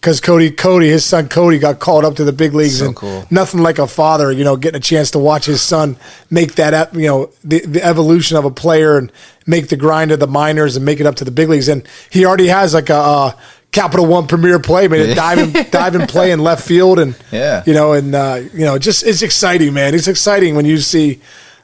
Because 0.00 0.18
Cody, 0.20 0.50
Cody, 0.50 0.88
his 0.88 1.04
son 1.04 1.28
Cody, 1.28 1.58
got 1.58 1.78
called 1.78 2.06
up 2.06 2.16
to 2.16 2.24
the 2.24 2.32
big 2.32 2.54
leagues, 2.54 2.78
So 2.78 2.86
and 2.86 2.96
cool. 2.96 3.26
nothing 3.30 3.60
like 3.60 3.78
a 3.78 3.86
father, 3.86 4.32
you 4.32 4.44
know, 4.44 4.56
getting 4.56 4.78
a 4.78 4.82
chance 4.82 5.10
to 5.10 5.18
watch 5.18 5.44
his 5.44 5.60
son 5.60 5.96
make 6.30 6.54
that, 6.54 6.94
you 6.94 7.06
know, 7.06 7.30
the, 7.44 7.60
the 7.66 7.84
evolution 7.84 8.38
of 8.38 8.46
a 8.46 8.50
player 8.50 8.96
and 8.96 9.12
make 9.46 9.68
the 9.68 9.76
grind 9.76 10.10
of 10.10 10.18
the 10.18 10.26
minors 10.26 10.74
and 10.76 10.86
make 10.86 11.00
it 11.00 11.06
up 11.06 11.16
to 11.16 11.24
the 11.24 11.30
big 11.30 11.50
leagues. 11.50 11.68
And 11.68 11.86
he 12.08 12.24
already 12.24 12.46
has 12.46 12.72
like 12.72 12.88
a, 12.88 12.94
uh 12.96 13.32
Capital 13.72 14.04
One 14.04 14.26
Premier 14.26 14.58
play, 14.58 14.88
made 14.88 15.08
a 15.10 15.14
dive 15.14 15.38
and 15.38 15.70
dive 15.70 15.94
and 15.94 16.08
play 16.08 16.32
in 16.32 16.40
left 16.40 16.66
field, 16.66 16.98
and 16.98 17.14
Yeah. 17.30 17.62
you 17.66 17.72
know, 17.72 17.92
and 17.92 18.12
uh, 18.16 18.40
you 18.52 18.64
know, 18.64 18.78
just 18.80 19.04
it's 19.06 19.22
exciting, 19.22 19.72
man. 19.74 19.94
It's 19.94 20.08
exciting 20.08 20.56
when 20.56 20.64
you 20.64 20.78
see 20.78 21.20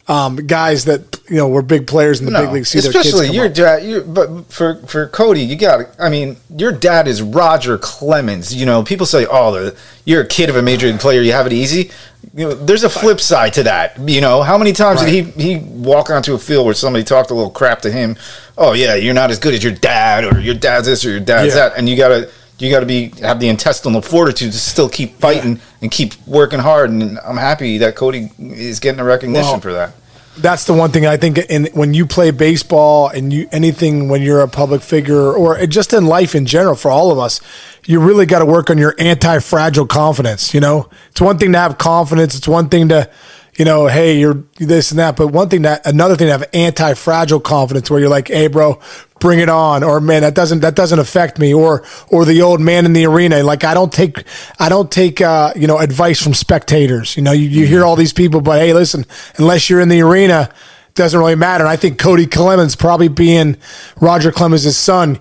um, 0.06 0.36
guys 0.36 0.84
that 0.84 1.15
you 1.28 1.36
know 1.36 1.48
were 1.48 1.62
big 1.62 1.86
players 1.86 2.20
in 2.20 2.26
the 2.26 2.32
big 2.32 2.50
leagues. 2.50 2.70
See 2.70 2.78
especially 2.78 3.28
your 3.28 3.46
up. 3.46 3.54
dad. 3.54 3.84
You, 3.84 4.02
but 4.02 4.52
for 4.52 4.76
for 4.86 5.08
Cody, 5.08 5.40
you 5.42 5.56
got. 5.56 5.86
I 5.98 6.08
mean, 6.08 6.36
your 6.56 6.72
dad 6.72 7.08
is 7.08 7.22
Roger 7.22 7.78
Clemens. 7.78 8.54
You 8.54 8.66
know, 8.66 8.82
people 8.82 9.06
say, 9.06 9.26
"Oh, 9.30 9.72
you're 10.04 10.22
a 10.22 10.26
kid 10.26 10.50
of 10.50 10.56
a 10.56 10.62
major 10.62 10.86
league 10.86 11.00
player. 11.00 11.20
You 11.20 11.32
have 11.32 11.46
it 11.46 11.52
easy." 11.52 11.90
You 12.34 12.48
know, 12.48 12.54
there's 12.54 12.84
a 12.84 12.90
flip 12.90 13.20
side 13.20 13.54
to 13.54 13.62
that. 13.64 13.98
You 13.98 14.20
know, 14.20 14.42
how 14.42 14.58
many 14.58 14.72
times 14.72 15.00
did 15.00 15.08
he 15.08 15.22
he 15.22 15.58
walk 15.58 16.10
onto 16.10 16.34
a 16.34 16.38
field 16.38 16.64
where 16.66 16.74
somebody 16.74 17.04
talked 17.04 17.30
a 17.30 17.34
little 17.34 17.50
crap 17.50 17.82
to 17.82 17.90
him? 17.90 18.16
Oh 18.58 18.72
yeah, 18.72 18.94
you're 18.94 19.14
not 19.14 19.30
as 19.30 19.38
good 19.38 19.54
as 19.54 19.62
your 19.62 19.72
dad, 19.74 20.24
or 20.24 20.40
your 20.40 20.54
dad's 20.54 20.86
this, 20.86 21.04
or 21.04 21.10
your 21.10 21.20
dad's 21.20 21.54
Yeah. 21.54 21.68
that, 21.68 21.78
and 21.78 21.88
you 21.88 21.96
gotta. 21.96 22.30
You 22.58 22.70
got 22.70 22.80
to 22.80 22.86
be 22.86 23.10
have 23.20 23.38
the 23.38 23.48
intestinal 23.50 24.00
fortitude 24.00 24.50
to 24.50 24.58
still 24.58 24.88
keep 24.88 25.18
fighting 25.20 25.60
and 25.82 25.90
keep 25.90 26.14
working 26.26 26.58
hard, 26.58 26.88
and 26.88 27.18
I'm 27.22 27.36
happy 27.36 27.76
that 27.76 27.96
Cody 27.96 28.30
is 28.38 28.80
getting 28.80 28.98
a 28.98 29.04
recognition 29.04 29.50
Well, 29.50 29.60
for 29.60 29.74
that. 29.74 29.92
That's 30.38 30.64
the 30.64 30.72
one 30.72 30.90
thing 30.90 31.06
I 31.06 31.16
think 31.16 31.38
in 31.38 31.66
when 31.72 31.94
you 31.94 32.06
play 32.06 32.30
baseball 32.30 33.08
and 33.08 33.32
you 33.32 33.48
anything 33.52 34.08
when 34.08 34.22
you're 34.22 34.40
a 34.40 34.48
public 34.48 34.82
figure 34.82 35.32
or 35.32 35.66
just 35.66 35.92
in 35.92 36.06
life 36.06 36.34
in 36.34 36.46
general 36.46 36.74
for 36.74 36.90
all 36.90 37.10
of 37.10 37.18
us, 37.18 37.40
you 37.84 38.00
really 38.00 38.26
got 38.26 38.40
to 38.40 38.46
work 38.46 38.70
on 38.70 38.78
your 38.78 38.94
anti-fragile 38.98 39.86
confidence. 39.86 40.52
You 40.52 40.60
know, 40.60 40.88
it's 41.10 41.20
one 41.20 41.38
thing 41.38 41.52
to 41.52 41.58
have 41.58 41.78
confidence. 41.78 42.36
It's 42.36 42.48
one 42.48 42.68
thing 42.68 42.88
to, 42.90 43.10
you 43.56 43.64
know, 43.64 43.86
hey, 43.86 44.18
you're 44.18 44.44
this 44.58 44.90
and 44.90 44.98
that. 44.98 45.16
But 45.16 45.28
one 45.28 45.48
thing 45.48 45.62
that 45.62 45.86
another 45.86 46.16
thing 46.16 46.26
to 46.26 46.32
have 46.32 46.48
anti-fragile 46.52 47.40
confidence 47.40 47.90
where 47.90 48.00
you're 48.00 48.08
like, 48.08 48.28
hey, 48.28 48.48
bro, 48.48 48.80
bring 49.18 49.38
it 49.40 49.48
on, 49.48 49.82
or 49.82 50.00
man, 50.00 50.22
that 50.22 50.34
doesn't 50.34 50.60
that 50.60 50.74
doesn't 50.74 50.98
affect 50.98 51.38
me, 51.38 51.52
or 51.54 51.82
or 52.08 52.24
the 52.24 52.42
old 52.42 52.60
man 52.60 52.84
in 52.84 52.92
the 52.92 53.06
arena. 53.06 53.42
Like 53.42 53.64
I 53.64 53.74
don't 53.74 53.92
take 53.92 54.24
I 54.58 54.68
don't 54.68 54.90
take 54.90 55.20
uh, 55.20 55.52
you 55.56 55.66
know 55.66 55.78
advice 55.78 56.22
from 56.22 56.34
spectators. 56.34 57.16
You 57.16 57.22
know, 57.22 57.32
you, 57.32 57.48
you 57.48 57.66
hear 57.66 57.84
all 57.84 57.96
these 57.96 58.12
people, 58.12 58.40
but 58.40 58.60
hey, 58.60 58.72
listen, 58.72 59.04
unless 59.36 59.70
you're 59.70 59.80
in 59.80 59.88
the 59.88 60.02
arena, 60.02 60.50
it 60.88 60.94
doesn't 60.94 61.18
really 61.18 61.34
matter. 61.34 61.64
And 61.64 61.70
I 61.70 61.76
think 61.76 61.98
Cody 61.98 62.26
Clemens 62.26 62.76
probably 62.76 63.08
being 63.08 63.56
Roger 64.00 64.32
Clemens' 64.32 64.76
son. 64.76 65.18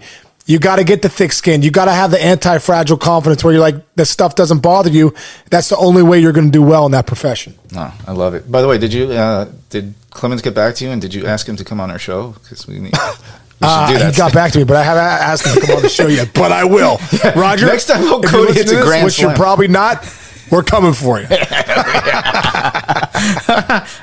You 0.48 0.60
got 0.60 0.76
to 0.76 0.84
get 0.84 1.02
the 1.02 1.10
thick 1.10 1.32
skin. 1.32 1.64
You 1.64 1.72
got 1.72 1.86
to 1.86 1.92
have 1.92 2.12
the 2.12 2.24
anti-fragile 2.24 2.98
confidence 2.98 3.44
where 3.44 3.52
you're 3.52 3.62
like, 3.64 3.96
this 3.96 4.12
stuff 4.12 4.36
doesn't 4.36 4.60
bother 4.60 4.92
you. 4.92 5.16
That's 5.50 5.70
the 5.70 5.78
only 5.78 6.04
way 6.04 6.20
you're 6.20 6.34
going 6.34 6.46
to 6.46 6.52
do 6.52 6.62
well 6.62 6.86
in 6.86 6.92
that 6.92 7.08
profession. 7.08 7.56
No, 7.72 7.92
I 8.06 8.12
love 8.12 8.36
it. 8.36 8.52
By 8.52 8.62
the 8.62 8.68
way, 8.68 8.78
did 8.78 8.94
you 8.94 9.12
uh, 9.12 9.50
did 9.72 9.96
Clemens 10.12 10.44
get 10.44 10.54
back 10.54 10.76
to 10.76 10.86
you 10.86 10.92
and 10.92 11.02
did 11.02 11.16
you 11.16 11.26
ask 11.26 11.50
him 11.50 11.56
to 11.56 11.66
come 11.66 11.82
on 11.82 11.90
our 11.90 11.98
show? 11.98 12.34
Because 12.44 12.68
we 12.68 12.78
need. 12.78 12.94
Uh, 13.66 14.12
he 14.12 14.18
got 14.18 14.34
back 14.34 14.52
to 14.54 14.60
me, 14.60 14.64
but 14.64 14.78
I 14.78 14.84
haven't 14.84 15.04
asked 15.04 15.46
him 15.48 15.56
to 15.56 15.62
come 15.66 15.76
on 15.78 15.82
the 15.82 15.90
show 15.90 16.08
yet. 16.08 16.32
But 16.34 16.52
I 16.52 16.64
will. 16.66 17.00
Roger, 17.36 17.66
Next 17.66 17.86
time, 17.88 18.02
if 18.04 18.30
Cody 18.32 18.54
hits 18.54 18.72
a 18.72 18.82
grand 18.82 19.06
which 19.06 19.20
you're 19.20 19.34
probably 19.36 19.68
not, 19.68 20.06
we're 20.52 20.64
coming 20.64 20.94
for 20.94 21.20
you. 21.20 21.28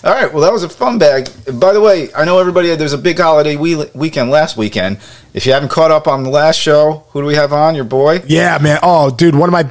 All 0.04 0.12
right. 0.12 0.32
Well, 0.32 0.40
that 0.42 0.52
was 0.52 0.62
a 0.64 0.68
fun 0.68 0.98
bag. 0.98 1.28
By 1.60 1.72
the 1.72 1.80
way, 1.80 2.12
I 2.14 2.24
know 2.24 2.38
everybody. 2.38 2.74
There's 2.74 2.92
a 2.92 2.98
big 2.98 3.18
holiday 3.18 3.56
we- 3.56 3.86
weekend 3.94 4.30
last 4.30 4.56
weekend. 4.56 4.98
If 5.34 5.46
you 5.46 5.52
haven't 5.52 5.70
caught 5.70 5.90
up 5.90 6.06
on 6.08 6.24
the 6.24 6.30
last 6.30 6.58
show, 6.58 7.04
who 7.10 7.20
do 7.20 7.26
we 7.26 7.34
have 7.34 7.52
on? 7.52 7.74
Your 7.74 7.84
boy. 7.84 8.22
Yeah, 8.26 8.58
man. 8.60 8.78
Oh, 8.82 9.10
dude, 9.10 9.34
one 9.34 9.48
of 9.48 9.52
my 9.52 9.64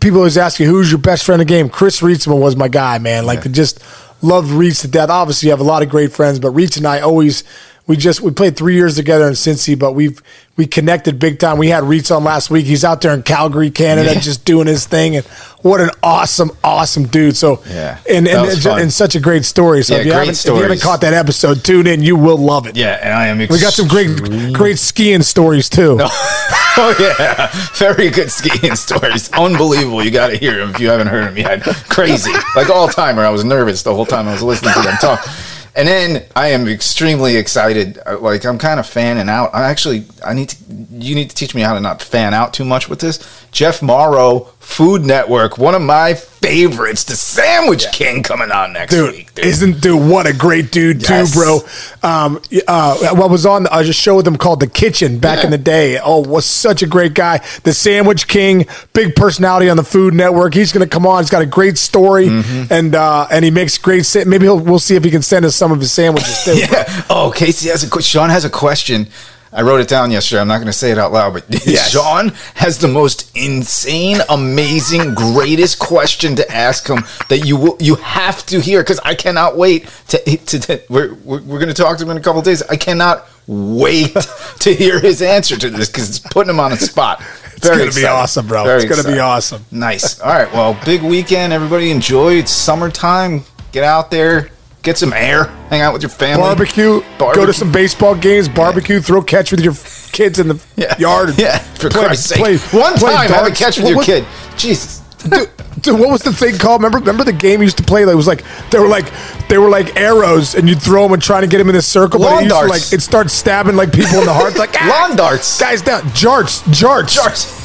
people 0.00 0.18
always 0.18 0.38
asking 0.38 0.66
who's 0.66 0.90
your 0.90 0.98
best 1.00 1.24
friend 1.24 1.40
in 1.40 1.46
the 1.46 1.52
game. 1.52 1.68
Chris 1.68 2.00
Reitsma 2.00 2.38
was 2.38 2.56
my 2.56 2.68
guy, 2.68 2.98
man. 2.98 3.26
Like, 3.26 3.50
just 3.52 3.82
loved 4.22 4.50
Reitz 4.50 4.80
to 4.82 4.88
death. 4.88 5.10
Obviously, 5.10 5.48
you 5.48 5.50
have 5.52 5.60
a 5.60 5.64
lot 5.64 5.82
of 5.82 5.88
great 5.88 6.12
friends, 6.12 6.38
but 6.40 6.52
Reitz 6.52 6.76
and 6.76 6.86
I 6.86 7.00
always 7.00 7.44
we 7.86 7.96
just 7.98 8.22
we 8.22 8.30
played 8.30 8.56
three 8.56 8.74
years 8.74 8.96
together 8.96 9.26
in 9.26 9.34
Cincy, 9.34 9.78
but 9.78 9.92
we've 9.92 10.22
we 10.56 10.66
connected 10.66 11.18
big 11.18 11.38
time. 11.38 11.58
We 11.58 11.68
had 11.68 11.84
Reeds 11.84 12.10
on 12.10 12.24
last 12.24 12.48
week. 12.48 12.64
He's 12.64 12.82
out 12.84 13.02
there 13.02 13.12
in 13.12 13.22
Calgary, 13.22 13.70
Canada, 13.70 14.14
Yeah. 14.14 14.20
just 14.20 14.46
doing 14.46 14.66
his 14.66 14.86
thing, 14.86 15.16
and 15.16 15.26
what 15.60 15.82
an 15.82 15.90
awesome, 16.02 16.50
awesome 16.62 17.06
dude. 17.06 17.36
So 17.36 17.62
Yeah, 17.68 17.98
and 18.08 18.26
and, 18.26 18.48
and, 18.48 18.66
and 18.80 18.92
such 18.92 19.16
a 19.16 19.20
great 19.20 19.44
story. 19.44 19.82
So 19.82 19.94
Yeah, 19.96 20.00
if 20.00 20.06
you 20.06 20.12
if 20.30 20.44
you 20.46 20.62
haven't 20.62 20.80
caught 20.80 21.02
that 21.02 21.12
episode, 21.12 21.62
tune 21.62 21.86
in. 21.86 22.02
You 22.02 22.16
will 22.16 22.38
love 22.38 22.66
it. 22.66 22.74
Yeah, 22.76 22.98
and 23.02 23.12
I 23.12 23.26
am. 23.26 23.36
We 23.38 23.46
got 23.60 23.74
some 23.74 23.88
great 23.88 24.52
great 24.54 24.78
skiing 24.78 25.22
stories 25.22 25.68
too. 25.68 25.98
oh 26.76 26.96
yeah, 26.98 27.50
very 27.74 28.08
good 28.08 28.30
skiing 28.32 28.76
stories. 28.76 29.30
Unbelievable. 29.34 30.02
You 30.02 30.10
got 30.10 30.28
to 30.28 30.36
hear 30.38 30.56
them 30.56 30.70
if 30.70 30.80
you 30.80 30.88
haven't 30.88 31.08
heard 31.08 31.26
them 31.28 31.36
yet. 31.36 31.62
Crazy, 31.90 32.32
like 32.56 32.70
all 32.70 32.88
timer. 32.88 33.22
I 33.24 33.30
was 33.30 33.44
nervous 33.44 33.82
the 33.82 33.94
whole 33.94 34.06
time 34.06 34.26
I 34.26 34.32
was 34.32 34.42
listening 34.42 34.72
to 34.72 34.80
them 34.82 34.96
talk. 35.02 35.26
And 35.76 35.88
then 35.88 36.22
I 36.36 36.48
am 36.48 36.68
extremely 36.68 37.36
excited. 37.36 37.98
Uh, 38.06 38.18
Like 38.20 38.44
I'm 38.44 38.58
kind 38.58 38.78
of 38.78 38.86
fanning 38.86 39.28
out. 39.28 39.50
I 39.54 39.64
actually 39.70 40.04
I 40.24 40.32
need 40.34 40.50
to. 40.50 40.56
You 40.90 41.14
need 41.16 41.30
to 41.30 41.36
teach 41.36 41.54
me 41.54 41.62
how 41.62 41.74
to 41.74 41.80
not 41.80 42.00
fan 42.02 42.34
out 42.34 42.54
too 42.54 42.64
much 42.64 42.88
with 42.88 43.00
this. 43.00 43.18
Jeff 43.50 43.82
Mauro, 43.82 44.40
Food 44.58 45.02
Network, 45.04 45.58
one 45.58 45.74
of 45.74 45.82
my 45.82 46.14
favorites, 46.14 47.04
the 47.04 47.14
Sandwich 47.16 47.86
King, 47.92 48.22
coming 48.22 48.50
on 48.50 48.72
next 48.72 48.92
Dude, 48.94 49.12
week. 49.12 49.34
dude. 49.34 49.44
isn't 49.46 49.80
dude 49.80 50.08
what 50.08 50.26
a 50.26 50.32
great 50.32 50.70
dude 50.72 51.02
Yes. 51.08 51.32
too, 51.32 51.38
bro. 51.38 51.60
Um, 52.02 52.40
uh, 52.66 53.14
what 53.14 53.30
was 53.30 53.46
on 53.46 53.66
a 53.70 53.84
show 53.92 54.16
with 54.16 54.26
him 54.26 54.36
called 54.36 54.60
The 54.60 54.66
Kitchen 54.66 55.18
back 55.18 55.38
Yeah. 55.38 55.44
in 55.46 55.50
the 55.52 55.58
day. 55.58 55.98
Oh, 56.02 56.20
was 56.20 56.44
such 56.46 56.82
a 56.82 56.86
great 56.86 57.14
guy. 57.14 57.40
The 57.62 57.72
Sandwich 57.72 58.26
King, 58.28 58.66
big 58.92 59.14
personality 59.14 59.68
on 59.70 59.76
the 59.76 59.84
Food 59.84 60.14
Network. 60.14 60.54
He's 60.54 60.72
going 60.72 60.86
to 60.88 60.92
come 60.92 61.06
on. 61.06 61.22
He's 61.22 61.30
got 61.30 61.42
a 61.42 61.46
great 61.46 61.78
story, 61.78 62.28
Mm-hmm. 62.28 62.72
and 62.72 62.94
uh, 62.94 63.26
and 63.30 63.44
he 63.44 63.50
makes 63.50 63.78
great. 63.78 64.04
Maybe 64.26 64.46
he'll, 64.46 64.58
we'll 64.58 64.78
see 64.80 64.96
if 64.96 65.04
he 65.04 65.10
can 65.10 65.22
send 65.22 65.44
us 65.44 65.54
some 65.64 65.72
of 65.72 65.80
his 65.80 65.92
sandwiches 65.92 66.44
too. 66.44 66.54
Yeah. 66.58 66.84
Oh, 67.08 67.32
Casey 67.34 67.70
has 67.70 67.82
a 67.82 68.02
Sean 68.02 68.28
has 68.28 68.44
a 68.44 68.50
question. 68.50 69.08
I 69.50 69.62
wrote 69.62 69.80
it 69.80 69.88
down 69.88 70.10
yesterday. 70.10 70.40
I'm 70.42 70.48
not 70.48 70.56
going 70.56 70.66
to 70.66 70.74
say 70.74 70.90
it 70.90 70.98
out 70.98 71.10
loud, 71.10 71.32
but 71.32 71.44
Yes. 71.66 71.90
Sean 71.90 72.32
has 72.54 72.78
the 72.78 72.88
most 72.88 73.34
insane, 73.34 74.18
amazing, 74.28 75.14
greatest 75.14 75.78
question 75.78 76.36
to 76.36 76.50
ask 76.52 76.86
him 76.86 76.98
that 77.30 77.46
you 77.46 77.56
will 77.56 77.78
you 77.80 77.94
have 77.94 78.44
to 78.46 78.60
hear 78.60 78.82
because 78.82 79.00
I 79.04 79.14
cannot 79.14 79.56
wait 79.56 79.88
to 80.08 80.18
to, 80.18 80.58
to 80.58 80.82
we're 80.90 81.14
we're, 81.24 81.40
we're 81.40 81.58
going 81.60 81.68
to 81.68 81.82
talk 81.82 81.96
to 81.96 82.04
him 82.04 82.10
in 82.10 82.18
a 82.18 82.20
couple 82.20 82.42
days. 82.42 82.62
I 82.64 82.76
cannot 82.76 83.26
wait 83.46 84.14
to 84.60 84.74
hear 84.74 85.00
his 85.00 85.22
answer 85.22 85.56
to 85.56 85.70
this 85.70 85.88
because 85.88 86.10
it's 86.10 86.18
putting 86.18 86.50
him 86.50 86.60
on 86.60 86.72
the 86.72 86.76
spot. 86.76 87.22
It's 87.56 87.70
gonna 87.70 87.90
be 87.90 88.04
awesome, 88.04 88.46
bro. 88.46 88.66
It's 88.76 88.84
gonna 88.84 89.14
be 89.16 89.20
awesome. 89.20 89.64
Nice. 89.70 90.20
All 90.20 90.28
right. 90.30 90.52
Well, 90.52 90.78
big 90.84 91.00
weekend. 91.02 91.54
Everybody 91.54 91.90
enjoy. 91.90 92.34
It's 92.34 92.50
summertime. 92.50 93.44
Get 93.72 93.84
out 93.84 94.10
there. 94.10 94.50
Get 94.84 94.98
some 94.98 95.12
air. 95.14 95.44
Hang 95.70 95.80
out 95.80 95.92
with 95.94 96.02
your 96.02 96.10
family. 96.10 96.42
Barbecue, 96.42 97.00
go 97.18 97.46
to 97.46 97.52
some 97.54 97.72
baseball 97.72 98.14
games, 98.14 98.48
barbecue, 98.48 99.00
throw 99.00 99.22
catch 99.22 99.50
with 99.50 99.60
your 99.60 99.72
kids 100.12 100.38
in 100.38 100.46
the 100.48 100.62
Yeah. 100.76 100.96
yard. 100.98 101.34
Yeah, 101.38 101.58
for 101.58 101.88
Play- 101.90 102.04
Christ's 102.04 102.26
sake. 102.28 102.38
play- 102.38 102.56
One 102.78 102.94
play 102.94 103.12
time, 103.14 103.30
have 103.30 103.46
a 103.46 103.50
catch 103.50 103.78
with 103.78 103.94
What 103.96 104.06
your 104.06 104.20
kid. 104.20 104.26
Jesus. 104.58 105.00
dude, 105.26 105.48
dude, 105.80 105.98
what 105.98 106.10
was 106.10 106.20
the 106.22 106.32
thing 106.34 106.58
called? 106.58 106.82
Remember, 106.82 106.98
remember 106.98 107.24
the 107.24 107.32
game 107.32 107.60
you 107.60 107.64
used 107.64 107.78
to 107.78 107.82
play? 107.82 108.04
That 108.04 108.14
was 108.14 108.26
like 108.26 108.44
they 108.70 108.78
were 108.78 108.88
like 108.88 109.06
they 109.48 109.56
were 109.56 109.70
like 109.70 109.96
arrows, 109.98 110.54
and 110.54 110.68
you'd 110.68 110.82
throw 110.82 111.02
them 111.04 111.14
and 111.14 111.22
trying 111.22 111.40
to 111.42 111.48
get 111.48 111.56
them 111.58 111.70
in 111.70 111.76
a 111.76 111.82
circle. 111.82 112.20
but 112.20 112.42
it 112.42 112.44
used 112.44 112.54
to, 112.54 112.66
like 112.66 112.92
it 112.92 113.00
starts 113.00 113.32
stabbing 113.32 113.74
like 113.74 113.90
people 113.90 114.18
in 114.18 114.26
the 114.26 114.34
heart. 114.34 114.56
Like 114.58 114.74
ah, 114.78 115.06
Lawn 115.08 115.16
darts. 115.16 115.58
guys 115.58 115.80
down, 115.80 116.02
jarts, 116.12 116.62
jarts, 116.64 117.16
Darts. 117.16 117.63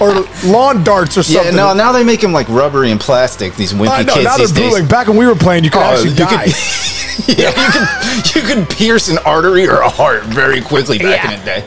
Or 0.00 0.24
lawn 0.50 0.82
darts 0.84 1.16
or 1.18 1.22
something. 1.22 1.52
Yeah, 1.54 1.56
no, 1.56 1.74
now 1.74 1.92
they 1.92 2.04
make 2.04 2.20
them 2.20 2.32
like 2.32 2.48
rubbery 2.48 2.90
and 2.90 3.00
plastic. 3.00 3.54
These 3.56 3.72
wimpy 3.72 3.88
I 3.88 4.02
know. 4.02 4.14
kids 4.14 4.24
Now 4.24 4.36
they're 4.36 4.46
these 4.46 4.52
days. 4.52 4.70
bootleg. 4.72 4.88
Back 4.88 5.08
when 5.08 5.16
we 5.16 5.26
were 5.26 5.34
playing, 5.34 5.64
you 5.64 5.70
could 5.70 5.80
Oh, 5.80 5.92
actually 5.92 6.10
you 6.10 6.16
die. 6.16 6.44
could- 6.46 6.54
yeah, 7.38 7.50
you 7.50 7.70
could 7.72 8.34
you 8.34 8.42
could 8.42 8.70
pierce 8.70 9.08
an 9.08 9.18
artery 9.18 9.68
or 9.68 9.80
a 9.80 9.88
heart 9.88 10.22
very 10.24 10.60
quickly 10.62 10.96
back 10.98 11.22
Yeah. 11.24 11.32
in 11.32 11.40
the 11.40 11.44
day. 11.44 11.64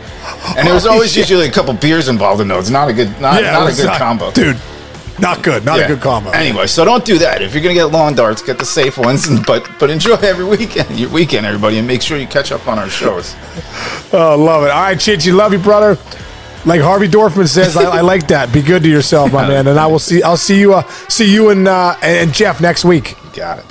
And 0.57 0.65
there 0.67 0.73
was 0.73 0.87
oh, 0.87 0.91
always 0.93 1.15
Yeah. 1.15 1.21
usually 1.21 1.47
a 1.47 1.51
couple 1.51 1.73
beers 1.73 2.07
involved 2.07 2.41
in 2.41 2.47
those. 2.47 2.69
Not 2.71 2.89
a 2.89 2.93
good, 2.93 3.09
not, 3.21 3.41
yeah, 3.43 3.51
not 3.51 3.61
a 3.61 3.65
was 3.65 3.77
good 3.77 3.85
not- 3.87 3.97
combo, 3.99 4.31
dude. 4.31 4.57
Not 5.17 5.43
good. 5.43 5.63
Not 5.63 5.77
Yeah. 5.79 5.85
a 5.85 5.87
good 5.87 6.01
combo. 6.01 6.31
Anyway, 6.31 6.67
so 6.67 6.83
don't 6.83 7.05
do 7.05 7.17
that. 7.19 7.41
If 7.41 7.53
you're 7.53 7.63
gonna 7.63 7.73
get 7.75 7.85
lawn 7.85 8.15
darts, 8.15 8.41
get 8.41 8.57
the 8.59 8.65
safe 8.65 8.97
ones. 8.97 9.29
But 9.47 9.69
but 9.79 9.89
enjoy 9.89 10.15
every 10.15 10.43
weekend, 10.45 10.99
your 10.99 11.09
weekend, 11.09 11.45
everybody, 11.45 11.77
and 11.77 11.87
make 11.87 12.01
sure 12.01 12.17
you 12.17 12.27
catch 12.27 12.51
up 12.51 12.67
on 12.67 12.79
our 12.79 12.89
shows. 12.89 13.33
Oh, 14.11 14.35
love 14.37 14.63
it. 14.65 14.71
All 14.71 14.81
right, 14.81 14.99
Chichi, 14.99 15.31
love 15.31 15.53
you, 15.53 15.59
brother. 15.59 15.97
Like 16.65 16.81
Harvey 16.81 17.07
Dorfman 17.07 17.47
says, 17.47 17.77
I, 17.77 17.83
I 17.97 18.01
like 18.01 18.27
that. 18.29 18.51
Be 18.51 18.61
good 18.63 18.81
to 18.83 18.89
yourself, 18.89 19.31
my 19.31 19.47
man. 19.47 19.67
And 19.67 19.79
I 19.79 19.85
will 19.85 19.99
see. 19.99 20.23
I'll 20.23 20.35
see 20.37 20.59
you. 20.59 20.73
Uh, 20.73 20.81
see 21.09 21.31
you 21.31 21.49
and 21.51 21.67
uh, 21.67 21.95
and 22.01 22.33
Jeff 22.33 22.59
next 22.59 22.83
week. 22.83 23.15
Got 23.33 23.59
it. 23.59 23.65